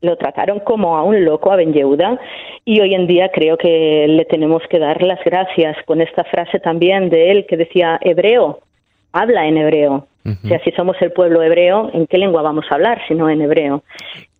lo 0.00 0.16
trataron 0.16 0.60
como 0.60 0.96
a 0.96 1.02
un 1.02 1.24
loco 1.24 1.52
a 1.52 1.56
Ben 1.56 1.72
Yehuda 1.72 2.18
y 2.64 2.80
hoy 2.80 2.94
en 2.94 3.06
día 3.06 3.30
creo 3.32 3.56
que 3.56 4.06
le 4.08 4.24
tenemos 4.24 4.62
que 4.68 4.78
dar 4.78 5.02
las 5.02 5.22
gracias 5.24 5.76
con 5.84 6.00
esta 6.00 6.24
frase 6.24 6.58
también 6.60 7.08
de 7.08 7.30
él 7.30 7.46
que 7.46 7.56
decía 7.56 7.98
hebreo, 8.02 8.60
habla 9.12 9.46
en 9.46 9.58
hebreo. 9.58 10.06
O 10.24 10.48
sea, 10.48 10.58
si 10.64 10.72
somos 10.72 10.96
el 11.00 11.12
pueblo 11.12 11.40
hebreo, 11.40 11.88
¿en 11.92 12.08
qué 12.08 12.18
lengua 12.18 12.42
vamos 12.42 12.66
a 12.68 12.74
hablar 12.74 13.00
si 13.06 13.14
no 13.14 13.30
en 13.30 13.42
hebreo? 13.42 13.84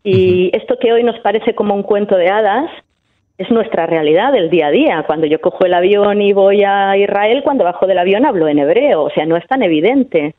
Y 0.02 0.50
esto 0.52 0.76
que 0.80 0.92
hoy 0.92 1.04
nos 1.04 1.18
parece 1.20 1.54
como 1.54 1.74
un 1.74 1.84
cuento 1.84 2.16
de 2.16 2.28
hadas, 2.28 2.70
es 3.38 3.50
nuestra 3.50 3.86
realidad 3.86 4.32
del 4.32 4.50
día 4.50 4.68
a 4.68 4.70
día. 4.70 5.04
Cuando 5.06 5.26
yo 5.26 5.40
cojo 5.40 5.64
el 5.64 5.74
avión 5.74 6.22
y 6.22 6.32
voy 6.32 6.64
a 6.64 6.96
Israel, 6.96 7.42
cuando 7.44 7.64
bajo 7.64 7.86
del 7.86 7.98
avión 7.98 8.24
hablo 8.24 8.48
en 8.48 8.58
hebreo, 8.58 9.04
o 9.04 9.10
sea, 9.10 9.26
no 9.26 9.36
es 9.36 9.46
tan 9.46 9.62
evidente 9.62 10.34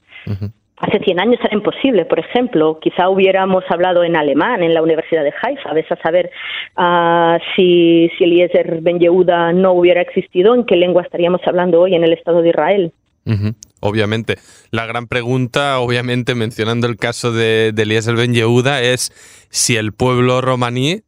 hace 0.77 0.99
100 0.99 1.19
años 1.19 1.39
era 1.43 1.55
imposible, 1.55 2.05
por 2.05 2.19
ejemplo, 2.19 2.79
quizá 2.79 3.09
hubiéramos 3.09 3.63
hablado 3.69 4.03
en 4.03 4.15
alemán 4.15 4.61
en 4.63 4.73
la 4.73 4.81
Universidad 4.81 5.23
de 5.23 5.33
Haifa, 5.41 5.69
a 5.69 5.73
a 5.73 6.01
saber 6.01 6.31
uh, 6.77 7.39
si, 7.55 8.09
si 8.17 8.23
Eliezer 8.23 8.81
Ben 8.81 8.99
Yehuda 8.99 9.53
no 9.53 9.73
hubiera 9.73 10.01
existido, 10.01 10.53
¿en 10.53 10.65
qué 10.65 10.75
lengua 10.75 11.01
estaríamos 11.01 11.41
hablando 11.45 11.81
hoy 11.81 11.95
en 11.95 12.03
el 12.03 12.13
Estado 12.13 12.41
de 12.41 12.49
Israel? 12.49 12.93
Obviamente. 13.81 14.37
La 14.71 14.85
gran 14.85 15.07
pregunta, 15.07 15.79
obviamente, 15.79 16.33
mencionando 16.33 16.87
el 16.87 16.95
caso 16.95 17.33
de, 17.33 17.71
de 17.73 17.83
Eliezer 17.83 18.15
Ben 18.15 18.33
Yehuda, 18.33 18.81
es 18.81 19.11
si 19.49 19.75
el 19.75 19.91
pueblo 19.91 20.39
romaní 20.39 21.01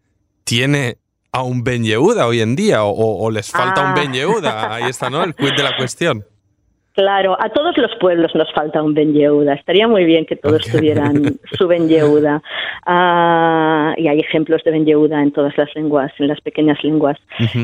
tiene 0.43 0.97
a 1.31 1.43
un 1.43 1.63
Ben 1.63 1.83
Yehuda 1.83 2.27
hoy 2.27 2.41
en 2.41 2.55
día 2.55 2.83
o, 2.83 3.31
les 3.31 3.49
falta 3.51 3.81
un 3.81 3.91
ah. 3.91 3.93
Ben 3.95 4.13
Yehuda. 4.13 4.75
Ahí 4.75 4.89
está, 4.89 5.09
¿no? 5.09 5.23
El 5.23 5.35
quid 5.35 5.55
de 5.55 5.63
la 5.63 5.77
cuestión. 5.77 6.25
Claro, 7.00 7.38
a 7.39 7.48
todos 7.48 7.77
los 7.77 7.96
pueblos 7.96 8.36
nos 8.36 8.51
falta 8.51 8.84
un 8.84 8.94
Ben 8.94 9.13
Yehuda. 9.13 9.53
Estaría 9.53 9.88
muy 9.88 10.03
bien 10.03 10.25
que 10.25 10.36
todos 10.36 10.70
tuvieran 10.70 11.39
su 11.58 11.65
Ben 11.65 11.88
Yehuda. 11.88 12.44
Ah, 12.86 13.94
y 13.96 14.10
hay 14.10 14.20
ejemplos 14.20 14.62
de 14.65 14.72
Ben 14.72 14.86
Yehuda 14.86 15.22
en 15.24 15.32
todas 15.32 15.58
las 15.58 15.74
lenguas, 15.75 16.12
en 16.20 16.27
las 16.27 16.41
pequeñas 16.41 16.84
lenguas. 16.84 17.18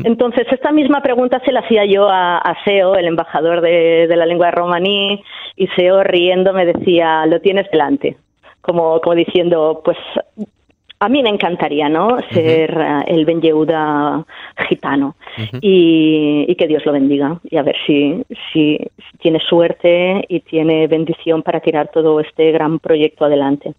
Entonces, 0.04 0.46
esta 0.50 0.72
misma 0.72 1.02
pregunta 1.02 1.38
se 1.44 1.52
la 1.52 1.60
hacía 1.60 1.84
yo 1.84 2.08
a, 2.08 2.56
Seo, 2.64 2.94
el 2.94 3.04
embajador 3.04 3.60
de, 3.60 4.06
de 4.08 4.16
la 4.16 4.24
lengua 4.24 4.52
romaní, 4.52 5.22
y 5.54 5.66
Seo 5.76 6.02
riendo 6.02 6.54
me 6.54 6.64
decía, 6.64 7.26
lo 7.26 7.38
tienes 7.42 7.70
delante. 7.70 8.16
Como, 8.62 9.02
como 9.02 9.16
diciendo, 9.16 9.82
pues 9.84 9.98
a 10.98 11.08
mí 11.08 11.22
me 11.22 11.28
encantaría, 11.28 11.88
¿no? 11.88 12.18
Ser 12.32 12.70
eh, 12.70 13.04
el 13.08 13.24
Ben 13.24 13.40
Yehuda 13.40 14.24
gitano. 14.68 15.16
Y, 15.60 16.54
que 16.56 16.66
Dios 16.66 16.86
lo 16.86 16.92
bendiga. 16.92 17.38
Y 17.50 17.58
a 17.58 17.62
ver 17.62 17.76
si, 17.86 18.22
si, 18.52 18.78
tiene 19.20 19.40
suerte 19.40 20.24
y 20.28 20.40
tiene 20.40 20.86
bendición 20.86 21.42
para 21.42 21.60
tirar 21.60 21.90
todo 21.92 22.20
este 22.20 22.50
gran 22.50 22.78
proyecto 22.78 23.26
adelante. 23.26 23.74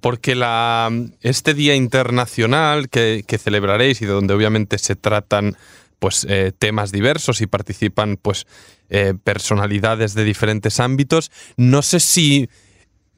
Porque 0.00 0.36
la, 0.36 0.88
este 1.22 1.54
Día 1.54 1.74
Internacional 1.74 2.88
que, 2.88 3.24
celebraréis 3.26 4.00
y 4.02 4.06
de 4.06 4.12
donde 4.12 4.34
obviamente 4.34 4.78
se 4.78 4.94
tratan 4.94 5.54
pues 5.98 6.26
eh, 6.30 6.52
temas 6.58 6.92
diversos 6.92 7.40
y 7.42 7.46
participan 7.46 8.16
pues 8.16 8.46
eh, 8.88 9.14
personalidades 9.22 10.14
de 10.14 10.24
diferentes 10.24 10.80
ámbitos, 10.80 11.30
no 11.58 11.82
sé 11.82 12.00
si 12.00 12.48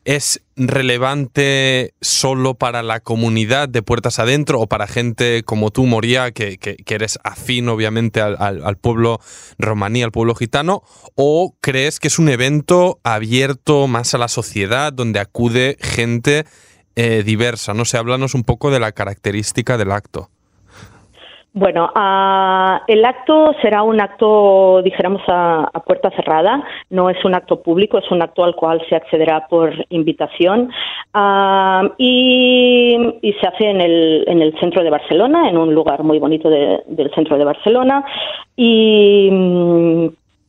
es 0.05 0.43
relevante 0.57 1.95
solo 2.01 2.55
para 2.55 2.83
la 2.83 3.01
comunidad 3.01 3.69
de 3.69 3.83
puertas 3.83 4.19
adentro 4.19 4.61
o 4.61 4.67
para 4.67 4.87
gente 4.87 5.43
como 5.45 5.71
tú, 5.71 5.87
Moria, 5.87 6.33
que, 6.33 6.59
eres 6.87 7.19
afín 7.25 7.69
obviamente 7.69 8.21
al, 8.21 8.77
pueblo 8.79 9.21
romaní, 9.59 10.03
al 10.03 10.13
pueblo 10.13 10.35
gitano? 10.35 10.83
¿O 11.15 11.55
crees 11.61 12.01
que 12.01 12.09
es 12.09 12.19
un 12.19 12.29
evento 12.29 13.01
abierto 13.05 13.87
más 13.87 14.15
a 14.15 14.19
la 14.19 14.29
sociedad 14.29 14.93
donde 14.93 15.21
acude 15.21 15.79
gente 15.81 16.45
eh, 16.97 17.23
diversa? 17.25 17.75
No 17.75 17.85
sé, 17.85 17.97
háblanos 17.97 18.35
un 18.35 18.45
poco 18.45 18.71
de 18.71 18.81
la 18.81 18.93
característica 18.93 19.79
del 19.79 19.93
acto. 19.93 20.31
Bueno, 21.55 21.91
uh, 21.95 22.81
el 22.87 23.05
acto 23.05 23.55
será 23.61 23.83
un 23.83 24.01
acto, 24.01 24.81
dijéramos, 24.83 25.21
a, 25.29 25.71
puerta 25.85 26.11
cerrada. 26.13 26.65
No 26.89 27.11
es 27.11 27.23
un 27.27 27.35
acto 27.35 27.63
público, 27.63 27.99
es 27.99 28.11
un 28.11 28.23
acto 28.23 28.43
al 28.43 28.55
cual 28.55 28.81
se 28.89 28.97
accederá 28.97 29.47
por 29.49 29.75
invitación 29.91 30.71
uh, 31.15 31.91
y, 31.99 32.97
y, 33.21 33.33
se 33.35 33.47
hace 33.47 33.69
en 33.69 33.83
el, 33.83 34.25
en 34.29 34.41
el 34.41 34.59
centro 34.61 34.83
de 34.83 34.89
Barcelona, 34.89 35.51
en 35.51 35.59
un 35.59 35.75
lugar 35.75 36.03
muy 36.03 36.19
bonito 36.19 36.49
de, 36.49 36.83
del 36.87 37.11
centro 37.15 37.37
de 37.37 37.45
Barcelona. 37.45 38.03
Y 38.57 39.29
mm, 39.31 40.07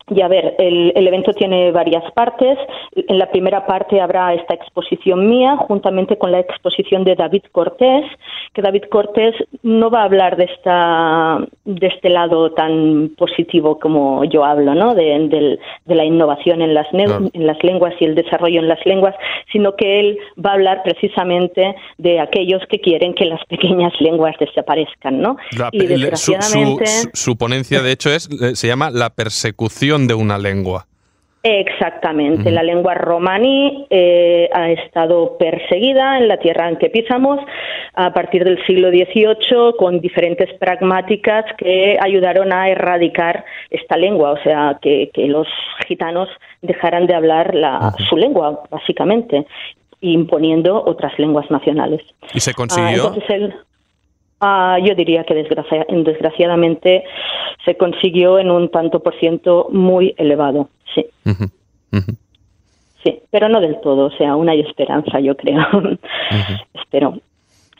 y 0.10 0.22
a 0.22 0.27
ver, 0.27 0.55
el, 0.60 0.91
evento 0.95 1.31
tiene 1.33 1.72
varias 1.72 2.03
partes. 2.12 2.57
En 2.95 3.17
la 3.17 3.31
primera 3.31 3.65
parte 3.65 4.01
habrá 4.01 4.33
esta 4.33 4.53
exposición 4.53 5.29
mía, 5.29 5.55
juntamente 5.57 6.17
con 6.17 6.31
la 6.31 6.39
exposición 6.39 7.03
de 7.03 7.15
David 7.15 7.43
Cortés, 7.51 8.05
que 8.53 8.62
David 8.62 8.83
Cortés 8.91 9.33
no 9.62 9.89
va 9.89 10.01
a 10.01 10.05
hablar 10.05 10.36
de, 10.36 10.45
esta, 10.45 11.39
de 11.63 11.88
este 11.88 12.10
lado 12.10 12.51
tan 12.51 13.12
positivo 13.17 13.79
como 13.79 14.25
yo 14.25 14.43
hablo, 14.43 14.75
¿no? 14.75 14.93
De, 14.93 15.60
la 15.86 16.05
innovación 16.05 16.62
en 16.62 16.74
las, 16.74 16.88
en 16.91 17.48
las 17.48 17.63
lenguas 17.63 17.93
y 18.00 18.05
el 18.05 18.15
desarrollo 18.15 18.60
en 18.60 18.67
las 18.67 18.83
lenguas, 18.86 19.15
sino 19.51 19.75
que 19.75 20.00
él 20.00 20.17
va 20.43 20.51
a 20.51 20.53
hablar 20.53 20.81
precisamente 20.83 21.75
de 21.98 22.19
aquellos 22.19 22.62
que 22.69 22.79
quieren 22.79 23.13
que 23.13 23.25
las 23.25 23.43
pequeñas 23.45 23.93
lenguas 24.00 24.36
desaparezcan, 24.39 25.22
¿no? 25.22 25.38
y 25.72 25.86
desgraciadamente... 25.86 26.86
su 27.13 27.38
ponencia, 27.38 27.81
de 27.81 27.91
hecho, 27.91 28.10
es 28.10 28.29
eh, 28.41 28.55
se 28.55 28.67
llama 28.67 28.89
La 28.89 29.12
persecución 29.12 29.92
de 30.01 30.13
una 30.13 30.38
lengua. 30.38 30.85
Exactamente, 31.45 32.51
la 32.51 32.63
lengua 32.63 32.93
romaní 32.93 33.85
eh, 33.89 34.50
ha 34.53 34.71
estado 34.71 35.38
perseguida 35.38 36.17
en 36.17 36.29
la 36.29 36.38
tierra 36.38 36.69
en 36.69 36.77
que 36.77 36.89
pisamos 36.89 37.38
a 37.95 38.13
partir 38.13 38.45
del 38.45 38.65
siglo 38.65 38.89
XVIII 38.89 39.75
con 39.77 40.00
diferentes 40.00 40.57
pragmáticas 40.57 41.43
que 41.57 41.97
ayudaron 42.00 42.53
a 42.53 42.69
erradicar 42.69 43.43
esta 43.69 43.97
lengua, 43.97 44.31
o 44.31 44.38
sea, 44.41 44.79
que, 44.81 45.12
los 45.27 45.47
gitanos 45.85 46.29
dejaran 46.62 47.07
de 47.07 47.15
hablar 47.15 47.53
la, 47.53 47.93
su 48.09 48.15
lengua, 48.15 48.63
básicamente, 48.69 49.45
imponiendo 50.00 50.81
otras 50.85 51.19
lenguas 51.19 51.51
nacionales. 51.51 52.01
¿Y 52.33 52.39
se 52.39 52.53
consiguió? 52.53 53.13
Ah, 53.13 53.53
Ah, 54.45 54.77
yo 54.83 54.93
diría 54.93 55.23
que 55.23 55.33
desgraciadamente 55.33 57.05
se 57.63 57.77
consiguió 57.77 58.39
en 58.39 58.51
un 58.51 58.69
tanto 58.69 59.00
por 59.00 59.17
ciento 59.17 59.69
muy 59.71 60.13
elevado, 60.17 60.67
sí. 60.93 61.05
Sí, 63.03 63.21
pero 63.31 63.47
no 63.47 63.62
del 63.62 63.79
todo, 63.79 64.07
o 64.07 64.12
sea, 64.12 64.31
aún 64.31 64.50
hay 64.50 64.59
esperanza, 64.59 65.21
yo 65.21 65.38
creo. 65.38 65.62
Espero. 66.73 67.19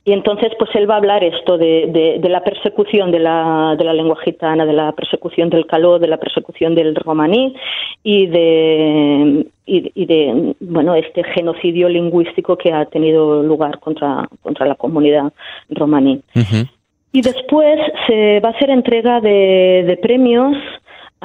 Y 0.06 0.12
entonces, 0.12 0.52
pues 0.60 0.70
él 0.74 0.90
va 0.90 0.96
a 0.96 0.98
hablar 0.98 1.24
esto 1.24 1.58
de, 1.58 2.20
de, 2.22 2.30
la 2.30 2.44
persecución 2.44 3.10
de 3.10 3.20
la, 3.20 3.76
de 3.78 3.86
la, 3.86 3.94
lengua 3.94 4.18
gitana, 4.22 4.66
de 4.66 4.74
la 4.74 4.92
persecución 4.92 5.50
del 5.50 5.66
caló, 5.66 5.98
de 5.98 6.10
la 6.10 6.18
persecución 6.18 6.76
del 6.76 6.94
romaní 6.94 7.56
y 8.04 8.28
de, 8.28 9.48
y, 9.66 10.06
de 10.06 10.56
bueno, 10.60 10.96
este 10.96 11.24
genocidio 11.24 11.88
lingüístico 11.88 12.58
que 12.58 12.74
ha 12.74 12.84
tenido 12.86 13.44
lugar 13.44 13.80
contra, 13.80 14.28
contra 14.42 14.66
la 14.66 14.76
comunidad 14.76 15.32
romaní. 15.70 16.22
Y 17.14 17.22
después 17.22 17.80
se 18.06 18.42
va 18.42 18.50
a 18.50 18.52
hacer 18.52 18.72
entrega 18.72 19.22
de, 19.22 19.86
de 19.88 19.98
premios 20.02 20.58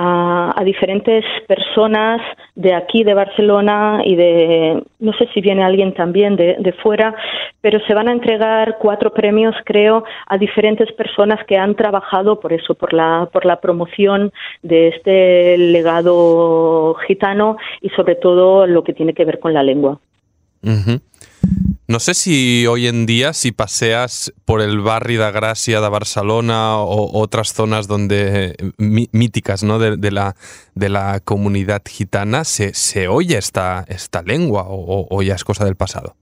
a, 0.00 0.54
a, 0.56 0.62
diferentes 0.62 1.24
personas 1.48 2.20
de 2.54 2.72
aquí, 2.72 3.02
de 3.02 3.14
Barcelona 3.14 4.00
y 4.04 4.14
de, 4.14 4.84
no 5.00 5.12
sé 5.14 5.28
si 5.34 5.40
viene 5.40 5.64
alguien 5.64 5.92
también 5.92 6.36
de, 6.36 6.56
de, 6.60 6.72
fuera, 6.72 7.16
pero 7.60 7.80
se 7.84 7.94
van 7.94 8.06
a 8.06 8.12
entregar 8.12 8.76
cuatro 8.78 9.12
premios, 9.12 9.56
creo, 9.64 10.04
a 10.28 10.38
diferentes 10.38 10.92
personas 10.92 11.44
que 11.46 11.56
han 11.56 11.74
trabajado 11.74 12.38
por 12.38 12.52
eso, 12.52 12.74
por 12.74 12.92
la, 12.92 13.28
por 13.32 13.44
la 13.44 13.60
promoción 13.60 14.32
de 14.62 14.88
este 14.88 15.58
legado 15.58 16.94
gitano 17.08 17.56
y 17.80 17.88
sobre 17.90 18.14
todo 18.14 18.68
lo 18.68 18.84
que 18.84 18.92
tiene 18.92 19.14
que 19.14 19.24
ver 19.24 19.40
con 19.40 19.52
la 19.52 19.64
lengua. 19.64 19.98
No 21.86 22.00
sé 22.00 22.12
si 22.12 22.66
hoy 22.66 22.86
en 22.86 23.06
día, 23.06 23.32
si 23.32 23.50
paseas 23.50 24.32
por 24.44 24.60
el 24.60 24.80
barrio 24.80 25.24
de 25.24 25.32
Gracia 25.32 25.80
de 25.80 25.88
Barcelona 25.88 26.76
o 26.76 27.18
otras 27.18 27.54
zonas 27.54 27.86
donde 27.86 28.54
míticas 28.76 29.62
¿no? 29.62 29.78
de, 29.78 30.10
la, 30.10 30.36
de 30.74 30.88
la 30.90 31.20
comunidad 31.20 31.82
gitana, 31.88 32.44
se, 32.44 32.74
se 32.74 33.08
oye 33.08 33.38
esta, 33.38 33.86
esta 33.88 34.20
lengua 34.20 34.66
o 34.68 35.22
ya 35.22 35.34
es 35.34 35.44
cosa 35.44 35.64
del 35.64 35.76
pasado. 35.76 36.14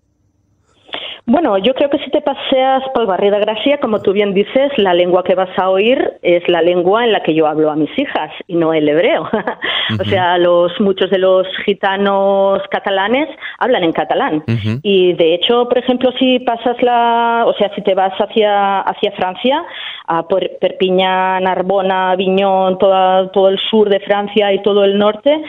Bueno, 1.28 1.58
yo 1.58 1.74
creo 1.74 1.90
que 1.90 1.98
si 1.98 2.10
te 2.10 2.20
paseas 2.20 2.84
por 2.94 3.02
el 3.02 3.08
barrio 3.08 3.32
de 3.32 3.40
Gracia, 3.40 3.78
como 3.80 4.00
tú 4.00 4.12
bien 4.12 4.32
dices, 4.32 4.70
la 4.76 4.94
lengua 4.94 5.24
que 5.24 5.34
vas 5.34 5.50
a 5.58 5.70
oír 5.70 6.12
es 6.22 6.48
la 6.48 6.62
lengua 6.62 7.04
en 7.04 7.10
la 7.10 7.24
que 7.24 7.34
yo 7.34 7.48
hablo 7.48 7.68
a 7.68 7.74
mis 7.74 7.90
hijas 7.98 8.30
y 8.46 8.54
no 8.54 8.72
el 8.72 8.88
hebreo. 8.88 9.28
o 10.00 10.04
sea, 10.04 10.38
los 10.38 10.80
muchos 10.80 11.10
de 11.10 11.18
los 11.18 11.48
gitanos 11.64 12.62
catalanes 12.70 13.28
hablan 13.58 13.82
en 13.82 13.92
catalán. 13.92 14.44
Y 14.82 15.14
de 15.14 15.34
hecho, 15.34 15.68
por 15.68 15.78
ejemplo, 15.78 16.12
si 16.16 16.38
pasas 16.38 16.80
la, 16.80 17.42
o 17.44 17.54
sea, 17.54 17.74
si 17.74 17.82
te 17.82 17.94
vas 17.94 18.12
hacia 18.20 18.82
hacia 18.82 19.10
Francia, 19.12 19.64
a 20.06 20.28
Perpiñán, 20.28 21.42
Narbona, 21.42 22.14
Viñón, 22.14 22.78
todo 22.78 23.48
el 23.48 23.58
sur 23.68 23.88
de 23.88 23.98
Francia 23.98 24.52
y 24.52 24.62
todo 24.62 24.84
el 24.84 24.96
norte, 24.96 25.42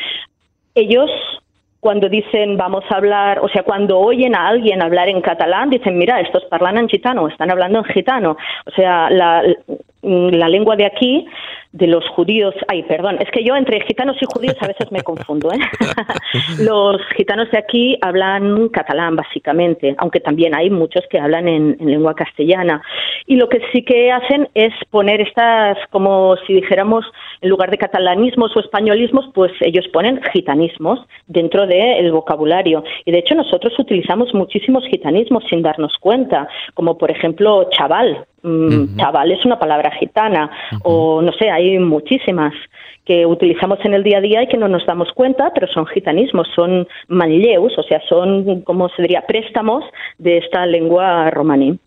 ellos 0.73 1.11
cuando 1.87 2.09
dicen 2.09 2.57
vamos 2.57 2.83
a 2.89 2.97
hablar, 2.97 3.39
o 3.39 3.47
sea, 3.47 3.63
cuando 3.63 3.97
oyen 3.97 4.35
a 4.35 4.49
alguien 4.49 4.81
hablar 4.81 5.07
en 5.07 5.21
catalán, 5.21 5.69
dicen, 5.69 5.97
mira, 5.97 6.19
estos 6.19 6.43
hablan 6.51 6.77
en 6.77 6.89
gitano, 6.89 7.29
están 7.29 7.49
hablando 7.49 7.79
en 7.79 7.85
gitano. 7.85 8.35
O 8.65 8.71
sea, 8.71 9.09
la, 9.09 9.41
la 10.01 10.49
lengua 10.49 10.75
de 10.75 10.85
aquí 10.85 11.25
de 11.71 11.87
los 11.87 12.07
judíos, 12.09 12.55
ay, 12.67 12.83
perdón, 12.83 13.17
es 13.19 13.29
que 13.31 13.43
yo 13.43 13.55
entre 13.55 13.81
gitanos 13.81 14.17
y 14.21 14.25
judíos 14.25 14.55
a 14.61 14.67
veces 14.67 14.91
me 14.91 15.01
confundo. 15.01 15.51
¿eh? 15.51 15.59
los 16.59 17.01
gitanos 17.15 17.49
de 17.51 17.57
aquí 17.57 17.97
hablan 18.01 18.69
catalán, 18.69 19.15
básicamente, 19.15 19.95
aunque 19.97 20.19
también 20.19 20.55
hay 20.55 20.69
muchos 20.69 21.03
que 21.09 21.19
hablan 21.19 21.47
en, 21.47 21.77
lengua 21.79 22.15
castellana. 22.15 22.81
Y 23.27 23.35
lo 23.35 23.47
que 23.47 23.61
sí 23.71 23.83
que 23.83 24.11
hacen 24.11 24.49
es 24.53 24.73
poner 24.89 25.21
estas, 25.21 25.77
como 25.89 26.35
si 26.47 26.53
dijéramos, 26.53 27.05
en 27.41 27.49
lugar 27.49 27.71
de 27.71 27.77
catalanismos 27.77 28.55
o 28.55 28.59
españolismos, 28.59 29.25
pues 29.33 29.51
ellos 29.61 29.87
ponen 29.93 30.21
gitanismos 30.33 30.99
dentro 31.27 31.67
del 31.67 32.11
vocabulario. 32.11 32.83
Y 33.05 33.11
de 33.11 33.19
hecho 33.19 33.35
nosotros 33.35 33.73
utilizamos 33.79 34.33
muchísimos 34.33 34.85
gitanismos 34.87 35.43
sin 35.49 35.61
darnos 35.61 35.97
cuenta, 35.99 36.47
como 36.73 36.97
por 36.97 37.11
ejemplo 37.11 37.69
chaval, 37.71 38.25
Mm, 38.47 38.97
chaval 38.97 39.31
es 39.31 39.43
una 39.45 39.59
palabra 39.59 39.91
gitana 39.99 40.49
o 40.83 41.21
no 41.21 41.31
sé, 41.33 41.49
hay 41.49 41.79
muchísimas 41.79 42.53
que 43.03 43.25
utilizamos 43.25 43.79
en 43.83 43.93
el 43.93 44.03
día 44.03 44.19
a 44.19 44.21
día 44.21 44.43
y 44.43 44.47
que 44.47 44.57
no 44.57 44.67
nos 44.67 44.85
damos 44.85 45.11
cuenta, 45.13 45.51
pero 45.53 45.67
son 45.67 45.85
gitanismos, 45.87 46.47
son 46.55 46.87
manlleus, 47.07 47.77
o 47.77 47.83
sea, 47.83 48.01
son, 48.07 48.61
como 48.61 48.89
se 48.89 49.01
diría, 49.01 49.23
préstamos 49.25 49.83
de 50.17 50.37
esta 50.37 50.65
lengua 50.65 51.29
romaní. 51.31 51.79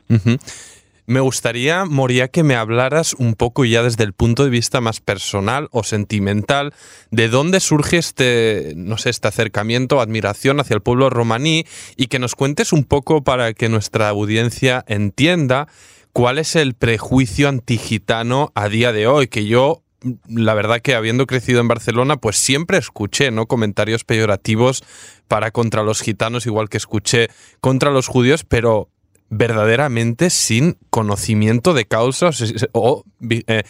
Me 1.10 1.18
gustaría, 1.18 1.86
Moria, 1.86 2.28
que 2.28 2.44
me 2.44 2.54
hablaras 2.54 3.14
un 3.14 3.34
poco 3.34 3.64
ya 3.64 3.82
desde 3.82 4.04
el 4.04 4.12
punto 4.12 4.44
de 4.44 4.50
vista 4.50 4.80
más 4.80 5.00
personal 5.00 5.66
o 5.72 5.82
sentimental, 5.82 6.72
de 7.10 7.28
dónde 7.28 7.58
surge 7.58 7.98
este, 7.98 8.74
no 8.76 8.96
sé, 8.96 9.10
este 9.10 9.26
acercamiento, 9.26 10.00
admiración 10.00 10.60
hacia 10.60 10.74
el 10.74 10.82
pueblo 10.82 11.10
romaní 11.10 11.66
y 11.96 12.06
que 12.06 12.20
nos 12.20 12.36
cuentes 12.36 12.72
un 12.72 12.84
poco 12.84 13.24
para 13.24 13.54
que 13.54 13.68
nuestra 13.68 14.08
audiencia 14.08 14.84
entienda 14.86 15.66
¿Cuál 16.12 16.38
es 16.38 16.54
el 16.54 16.74
prejuicio 16.74 17.48
antigitano 17.48 18.52
a 18.54 18.68
día 18.68 18.92
de 18.92 19.08
hoy? 19.08 19.26
Que 19.26 19.46
yo, 19.46 19.82
la 20.28 20.54
verdad 20.54 20.80
que 20.80 20.94
habiendo 20.94 21.26
crecido 21.26 21.60
en 21.60 21.66
Barcelona, 21.66 22.18
pues 22.18 22.36
siempre 22.36 22.78
escuché 22.78 23.32
¿no? 23.32 23.46
comentarios 23.46 24.04
peyorativos 24.04 24.84
para 25.26 25.50
contra 25.50 25.82
los 25.82 26.02
gitanos, 26.02 26.46
igual 26.46 26.68
que 26.68 26.76
escuché 26.76 27.30
contra 27.60 27.90
los 27.90 28.06
judíos, 28.06 28.44
pero 28.44 28.90
verdaderamente 29.30 30.28
sin 30.28 30.76
conocimiento 30.90 31.73
de 31.73 31.86
causa 31.86 32.30
o, 32.73 33.04
eh, 33.30 33.62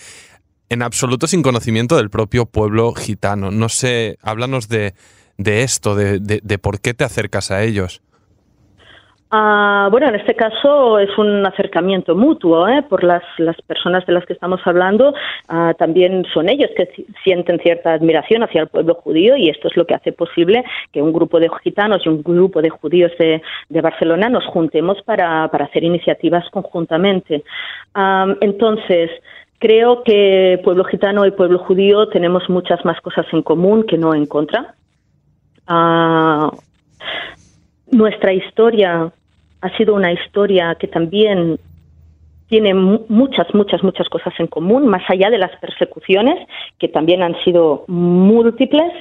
en 0.68 0.82
absoluto 0.82 1.26
sin 1.26 1.42
conocimiento 1.42 1.96
del 1.96 2.10
propio 2.10 2.46
pueblo 2.46 2.94
gitano. 2.94 3.50
No 3.50 3.68
sé, 3.68 4.18
háblanos 4.22 4.68
de, 4.68 4.94
esto, 5.38 5.94
de 5.94 6.58
por 6.58 6.80
qué 6.80 6.94
te 6.94 7.04
acercas 7.04 7.50
a 7.50 7.62
ellos. 7.62 8.02
Ah, 9.32 9.86
bueno, 9.92 10.08
en 10.08 10.16
este 10.16 10.34
caso 10.34 10.98
es 10.98 11.16
un 11.16 11.46
acercamiento 11.46 12.16
mutuo 12.16 12.66
¿eh? 12.66 12.82
por 12.82 13.04
las, 13.04 13.22
las 13.38 13.54
personas 13.62 14.04
de 14.04 14.12
las 14.12 14.26
que 14.26 14.32
estamos 14.32 14.60
hablando. 14.64 15.14
Ah, 15.46 15.72
también 15.78 16.26
son 16.34 16.48
ellos 16.48 16.68
que 16.76 17.06
sienten 17.22 17.60
cierta 17.60 17.92
admiración 17.92 18.42
hacia 18.42 18.62
el 18.62 18.66
pueblo 18.66 18.94
judío 18.94 19.36
y 19.36 19.48
esto 19.48 19.68
es 19.68 19.76
lo 19.76 19.86
que 19.86 19.94
hace 19.94 20.10
posible 20.10 20.64
que 20.92 21.00
un 21.00 21.12
grupo 21.12 21.38
de 21.38 21.48
gitanos 21.62 22.04
y 22.04 22.08
un 22.08 22.24
grupo 22.24 22.60
de 22.60 22.70
judíos 22.70 23.12
de, 23.20 23.40
Barcelona 23.80 24.28
nos 24.28 24.44
juntemos 24.46 25.00
para, 25.02 25.44
hacer 25.44 25.84
iniciativas 25.84 26.50
conjuntamente. 26.50 27.44
Ah, 27.94 28.26
entonces, 28.40 29.12
creo 29.60 30.02
que 30.02 30.60
pueblo 30.64 30.82
gitano 30.82 31.24
y 31.24 31.30
pueblo 31.30 31.60
judío 31.60 32.08
tenemos 32.08 32.50
muchas 32.50 32.84
más 32.84 33.00
cosas 33.00 33.26
en 33.32 33.42
común 33.42 33.84
que 33.84 33.96
no 33.96 34.12
en 34.12 34.26
contra. 34.26 34.74
nuestra 37.92 38.32
historia 38.32 39.12
ha 39.60 39.76
sido 39.76 39.94
una 39.94 40.12
historia 40.12 40.74
que 40.76 40.88
también 40.88 41.58
tiene 42.50 42.74
muchas, 42.74 43.46
muchas, 43.54 43.82
muchas 43.84 44.08
cosas 44.08 44.34
en 44.40 44.48
común, 44.48 44.88
más 44.88 45.08
allá 45.08 45.30
de 45.30 45.38
las 45.38 45.56
persecuciones, 45.60 46.34
que 46.80 46.88
también 46.88 47.22
han 47.22 47.36
sido 47.44 47.84
múltiples, 47.86 48.92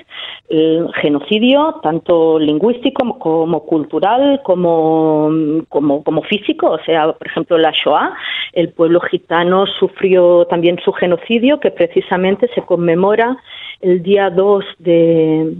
el 0.50 0.88
genocidio, 1.02 1.80
tanto 1.82 2.38
lingüístico 2.38 3.18
como 3.18 3.66
cultural, 3.66 4.42
como, 4.44 5.32
como, 5.68 6.04
como 6.04 6.22
físico, 6.22 6.70
o 6.70 6.80
sea, 6.84 7.12
por 7.12 7.26
ejemplo, 7.26 7.58
la 7.58 7.72
Shoah, 7.72 8.14
el 8.54 8.70
pueblo 8.70 9.00
gitano 9.00 9.66
sufrió 9.66 10.46
también 10.46 10.80
su 10.86 10.92
genocidio, 10.92 11.60
que 11.60 11.72
precisamente 11.72 12.48
se 12.54 12.62
conmemora 12.62 13.36
el 13.82 14.04
día 14.04 14.30
2 14.30 14.66
de, 14.78 15.56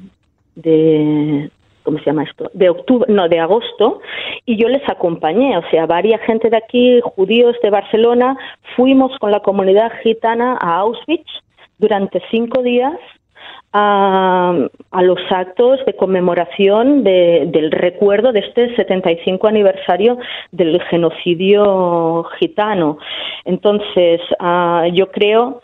de, 0.56 1.50
¿cómo 1.90 1.98
se 1.98 2.06
llama 2.06 2.22
esto? 2.24 2.52
De 2.54 2.70
octubre, 2.70 3.12
no, 3.12 3.28
de 3.28 3.40
agosto, 3.40 4.00
y 4.46 4.58
yo 4.58 4.70
les 4.70 4.88
acompañé, 4.88 5.58
o 5.58 5.68
sea, 5.72 5.88
varias 5.88 6.22
gente 6.22 6.52
de 6.52 6.58
aquí, 6.58 7.02
judíos 7.02 7.56
de 7.64 7.72
Barcelona, 7.72 8.38
fuimos 8.76 9.18
con 9.18 9.32
la 9.32 9.40
comunidad 9.40 9.92
gitana 10.04 10.56
a 10.62 10.82
Auschwitz 10.82 11.26
durante 11.80 12.22
cinco 12.30 12.62
días 12.62 12.94
a, 13.74 14.54
los 15.02 15.20
actos 15.32 15.84
de 15.88 15.96
conmemoración 15.96 17.04
del 17.04 17.72
recuerdo 17.72 18.32
de 18.34 18.42
este 18.42 18.76
75 18.76 19.48
aniversario 19.48 20.20
del 20.52 20.80
genocidio 20.92 22.24
gitano. 22.40 23.00
Entonces, 23.46 24.22
ah, 24.40 24.86
yo 24.94 25.10
creo 25.10 25.62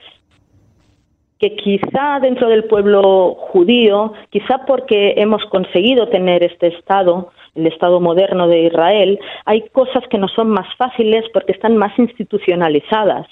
que 1.46 1.56
quizá 1.56 2.20
dentro 2.20 2.50
del 2.50 2.64
pueblo 2.64 3.36
judío, 3.36 4.14
quizá 4.30 4.66
porque 4.66 5.14
hemos 5.18 5.44
conseguido 5.46 6.08
tener 6.10 6.44
este 6.44 6.68
Estado, 6.68 7.32
el 7.54 7.68
Estado 7.68 8.00
moderno 8.00 8.48
de 8.48 8.64
Israel, 8.64 9.20
hay 9.46 9.62
cosas 9.70 10.04
que 10.10 10.18
no 10.18 10.28
son 10.28 10.50
más 10.50 10.68
fáciles 10.78 11.24
porque 11.34 11.52
están 11.52 11.78
más 11.78 11.98
institucionalizadas. 12.00 13.28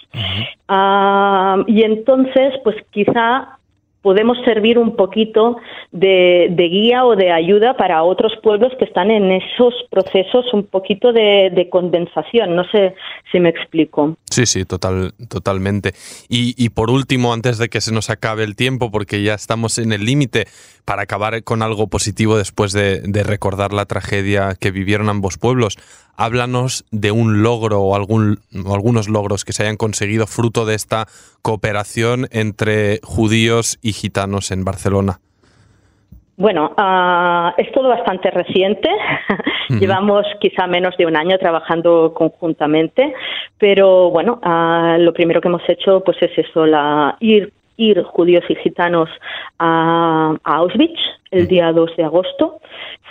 Ah, 0.67 1.63
y 1.67 1.83
entonces, 1.83 2.53
pues 2.63 2.75
quizá 2.91 3.57
podemos 4.03 4.37
servir 4.43 4.77
un 4.77 4.95
poquito 4.95 5.57
de, 5.91 6.53
guía 6.57 7.05
o 7.05 7.15
de 7.15 7.31
ayuda 7.31 7.75
para 7.75 8.03
otros 8.03 8.33
pueblos 8.43 8.71
que 8.77 8.85
están 8.85 9.09
en 9.09 9.31
esos 9.31 9.73
procesos 9.89 10.45
un 10.53 10.65
poquito 10.65 11.11
de, 11.13 11.67
condensación. 11.71 12.55
No 12.55 12.65
sé 12.65 12.93
si 13.31 13.39
me 13.39 13.49
explico. 13.49 14.17
Sí, 14.29 14.45
sí, 14.45 14.65
total, 14.65 15.13
totalmente. 15.29 15.93
Y, 16.29 16.69
por 16.69 16.91
último, 16.91 17.33
antes 17.33 17.57
de 17.57 17.69
que 17.69 17.79
se 17.79 17.93
nos 17.93 18.09
acabe 18.09 18.43
el 18.43 18.55
tiempo, 18.55 18.91
porque 18.91 19.23
ya 19.23 19.33
estamos 19.33 19.79
en 19.79 19.93
el 19.93 20.05
límite, 20.05 20.45
para 20.85 21.03
acabar 21.03 21.41
con 21.43 21.61
algo 21.61 21.87
positivo 21.87 22.37
después 22.37 22.73
de, 22.73 23.01
recordar 23.23 23.71
la 23.71 23.85
tragedia 23.85 24.55
que 24.59 24.71
vivieron 24.71 25.09
ambos 25.09 25.37
pueblos, 25.37 25.77
háblanos 26.17 26.85
de 26.91 27.11
un 27.11 27.43
logro 27.43 27.81
o, 27.81 27.95
algún, 27.95 28.39
algunos 28.71 29.09
logros 29.09 29.45
que 29.45 29.53
se 29.53 29.63
hayan 29.63 29.77
conseguido 29.77 30.27
fruto 30.27 30.65
de 30.65 30.75
esta 30.75 31.05
cooperación 31.41 32.27
entre 32.31 32.99
judíos 33.03 33.79
y 33.81 33.93
gitanos 33.93 34.51
en 34.51 34.63
Barcelona. 34.63 35.19
Bueno, 36.35 36.73
ah, 36.77 37.53
es 37.57 37.71
todo 37.71 37.89
bastante 37.89 38.31
reciente. 38.31 38.89
Llevamos 39.69 40.25
quizá 40.39 40.67
menos 40.67 40.97
de 40.97 41.05
un 41.05 41.15
año 41.15 41.37
trabajando 41.37 42.13
conjuntamente, 42.13 43.13
pero 43.57 44.09
bueno, 44.09 44.39
ah, 44.43 44.97
lo 44.99 45.13
primero 45.13 45.41
que 45.41 45.47
hemos 45.47 45.67
hecho 45.67 46.03
pues 46.03 46.17
es 46.21 46.31
eso, 46.37 46.65
la, 46.65 47.17
ir 47.19 47.53
ir 47.77 48.01
judíos 48.03 48.43
y 48.49 48.55
gitanos 48.55 49.09
a, 49.59 50.35
Auschwitz 50.43 50.99
el 51.31 51.47
día 51.47 51.71
2 51.71 51.97
de 51.97 52.03
agosto. 52.03 52.59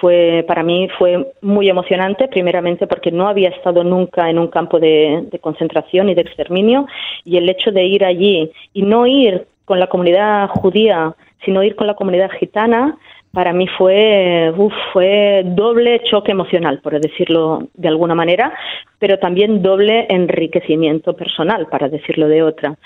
Fue, 0.01 0.45
para 0.47 0.63
mí 0.63 0.89
fue 0.99 1.33
muy 1.43 1.69
emocionante, 1.69 2.29
primeramente 2.29 2.87
porque 2.87 3.13
no 3.13 3.29
había 3.29 3.51
estado 3.51 3.85
nunca 3.85 4.29
en 4.31 4.39
un 4.39 4.49
campo 4.49 4.81
de, 4.81 5.29
de 5.31 5.39
concentración 5.39 6.09
y 6.09 6.15
de 6.15 6.23
exterminio 6.23 6.87
y 7.25 7.37
el 7.37 7.49
hecho 7.49 7.71
de 7.71 7.85
ir 7.85 8.05
allí 8.05 8.51
y 8.73 8.83
no 8.83 9.07
ir 9.07 9.47
con 9.65 9.79
la 9.79 9.87
comunidad 9.87 10.49
judía, 10.49 11.15
sino 11.45 11.63
ir 11.63 11.77
con 11.77 11.87
la 11.87 11.95
comunidad 11.95 12.31
gitana, 12.31 12.97
para 13.33 13.53
mí 13.53 13.67
fue, 13.79 14.53
fue 14.93 15.43
doble 15.45 16.03
choque 16.05 16.33
emocional, 16.33 16.81
por 16.83 16.99
decirlo 17.01 17.69
de 17.75 17.89
alguna 17.89 18.15
manera, 18.15 18.53
pero 18.99 19.19
también 19.19 19.63
doble 19.63 20.07
enriquecimiento 20.11 21.15
personal, 21.17 21.67
para 21.69 21.89
decirlo 21.89 22.29
de 22.29 22.43
otra. 22.43 22.77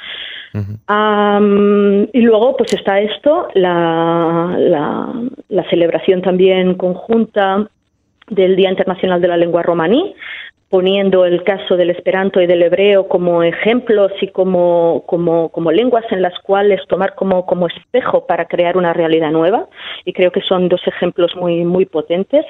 y 2.12 2.20
luego, 2.20 2.56
pues 2.56 2.72
está 2.72 3.00
esto, 3.00 3.48
la, 3.54 4.54
la, 4.58 5.12
la 5.48 5.68
celebración 5.68 6.22
también 6.22 6.74
conjunta 6.74 7.68
del 8.30 8.56
Día 8.56 8.70
Internacional 8.70 9.20
de 9.20 9.28
la 9.28 9.36
Lengua 9.36 9.62
Romaní, 9.62 10.14
poniendo 10.68 11.24
el 11.24 11.44
caso 11.44 11.76
del 11.76 11.90
esperanto 11.90 12.40
y 12.40 12.46
del 12.46 12.62
hebreo 12.62 13.06
como 13.06 13.42
ejemplos 13.44 14.10
y 14.20 14.28
como, 14.28 15.04
como, 15.06 15.48
como 15.50 15.70
lenguas 15.70 16.04
en 16.10 16.22
las 16.22 16.36
cuales 16.40 16.80
tomar 16.88 17.14
como, 17.14 17.46
como 17.46 17.68
espejo 17.68 18.26
para 18.26 18.46
crear 18.46 18.76
una 18.76 18.92
realidad 18.92 19.30
nueva. 19.30 19.68
Y 20.04 20.12
creo 20.12 20.32
que 20.32 20.40
son 20.40 20.68
dos 20.68 20.80
ejemplos 20.86 21.36
muy, 21.36 21.64
muy 21.64 21.86
potentes. 21.86 22.44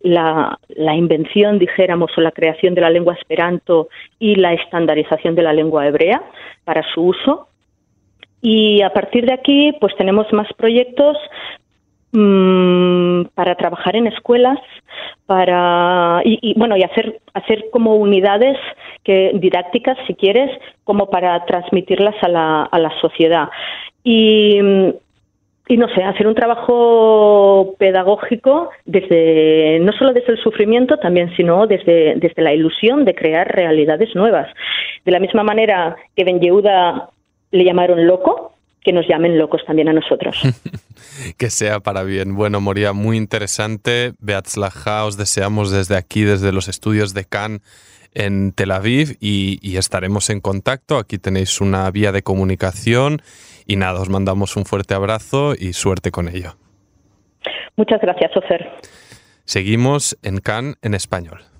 La, 0.00 0.58
la 0.70 0.96
invención, 0.96 1.60
dijéramos, 1.60 2.10
o 2.16 2.20
la 2.20 2.32
creación 2.32 2.74
de 2.74 2.80
la 2.80 2.90
lengua 2.90 3.14
esperanto 3.14 3.88
y 4.18 4.34
la 4.34 4.54
estandarización 4.54 5.36
de 5.36 5.42
la 5.42 5.52
lengua 5.52 5.86
hebrea 5.86 6.20
para 6.64 6.82
su 6.92 7.02
uso. 7.02 7.48
Y 8.40 8.82
a 8.82 8.90
partir 8.90 9.24
de 9.24 9.34
aquí, 9.34 9.72
pues 9.80 9.94
tenemos 9.96 10.26
más 10.32 10.52
proyectos 10.54 11.16
Mm, 12.14 13.24
para 13.34 13.54
trabajar 13.54 13.96
en 13.96 14.06
escuelas, 14.06 14.58
para 15.24 16.20
y, 16.24 16.52
bueno 16.58 16.76
y 16.76 16.82
hacer 16.82 17.20
hacer 17.32 17.70
como 17.72 17.96
unidades 17.96 18.58
que 19.02 19.32
didácticas, 19.34 19.96
si 20.06 20.14
quieres, 20.14 20.50
como 20.84 21.08
para 21.08 21.42
transmitirlas 21.46 22.14
a 22.22 22.28
la, 22.28 22.62
a 22.64 22.78
la 22.78 22.90
sociedad 23.00 23.48
y 24.04 24.60
y 25.68 25.76
no 25.76 25.88
sé, 25.94 26.02
hacer 26.02 26.26
un 26.26 26.34
trabajo 26.34 27.74
pedagógico 27.78 28.70
desde 28.84 29.78
no 29.80 29.92
solo 29.92 30.12
desde 30.12 30.32
el 30.32 30.42
sufrimiento 30.42 30.98
también, 30.98 31.34
sino 31.36 31.66
desde, 31.66 32.14
desde 32.16 32.42
la 32.42 32.52
ilusión 32.52 33.06
de 33.06 33.14
crear 33.14 33.48
realidades 33.48 34.14
nuevas. 34.14 34.48
De 35.04 35.12
la 35.12 35.20
misma 35.20 35.44
manera 35.44 35.96
que 36.14 36.24
Ben 36.24 36.40
Yehuda 36.40 37.08
le 37.52 37.64
llamaron 37.64 38.06
loco, 38.06 38.52
que 38.84 38.92
nos 38.92 39.06
llamen 39.08 39.38
locos 39.38 39.62
también 39.66 39.88
a 39.88 39.92
nosotros. 39.92 40.36
que 41.38 41.50
sea 41.50 41.80
para 41.80 42.02
bien. 42.02 42.34
Bueno, 42.34 42.60
Moría, 42.60 42.92
muy 42.92 43.16
interesante. 43.16 44.12
Beatzlaja, 44.18 45.04
os 45.04 45.16
deseamos 45.16 45.70
desde 45.70 45.96
aquí, 45.96 46.22
desde 46.22 46.52
los 46.52 46.68
estudios 46.68 47.14
de 47.14 47.24
Cannes 47.24 47.62
en 48.14 48.52
Tel 48.52 48.72
Aviv 48.72 49.16
y, 49.20 49.76
estaremos 49.76 50.30
en 50.30 50.40
contacto. 50.40 50.98
Aquí 50.98 51.18
tenéis 51.18 51.60
una 51.60 51.90
vía 51.90 52.12
de 52.12 52.22
comunicación 52.22 53.22
y 53.66 53.76
nada, 53.76 54.00
os 54.00 54.08
mandamos 54.08 54.56
un 54.56 54.64
fuerte 54.64 54.94
abrazo 54.94 55.54
y 55.58 55.72
suerte 55.72 56.10
con 56.10 56.28
ello. 56.28 56.56
Muchas 57.76 58.00
gracias, 58.00 58.36
Ofer. 58.36 58.70
Seguimos 59.44 60.18
en 60.22 60.38
Cannes 60.38 60.76
en 60.82 60.94
español. 60.94 61.51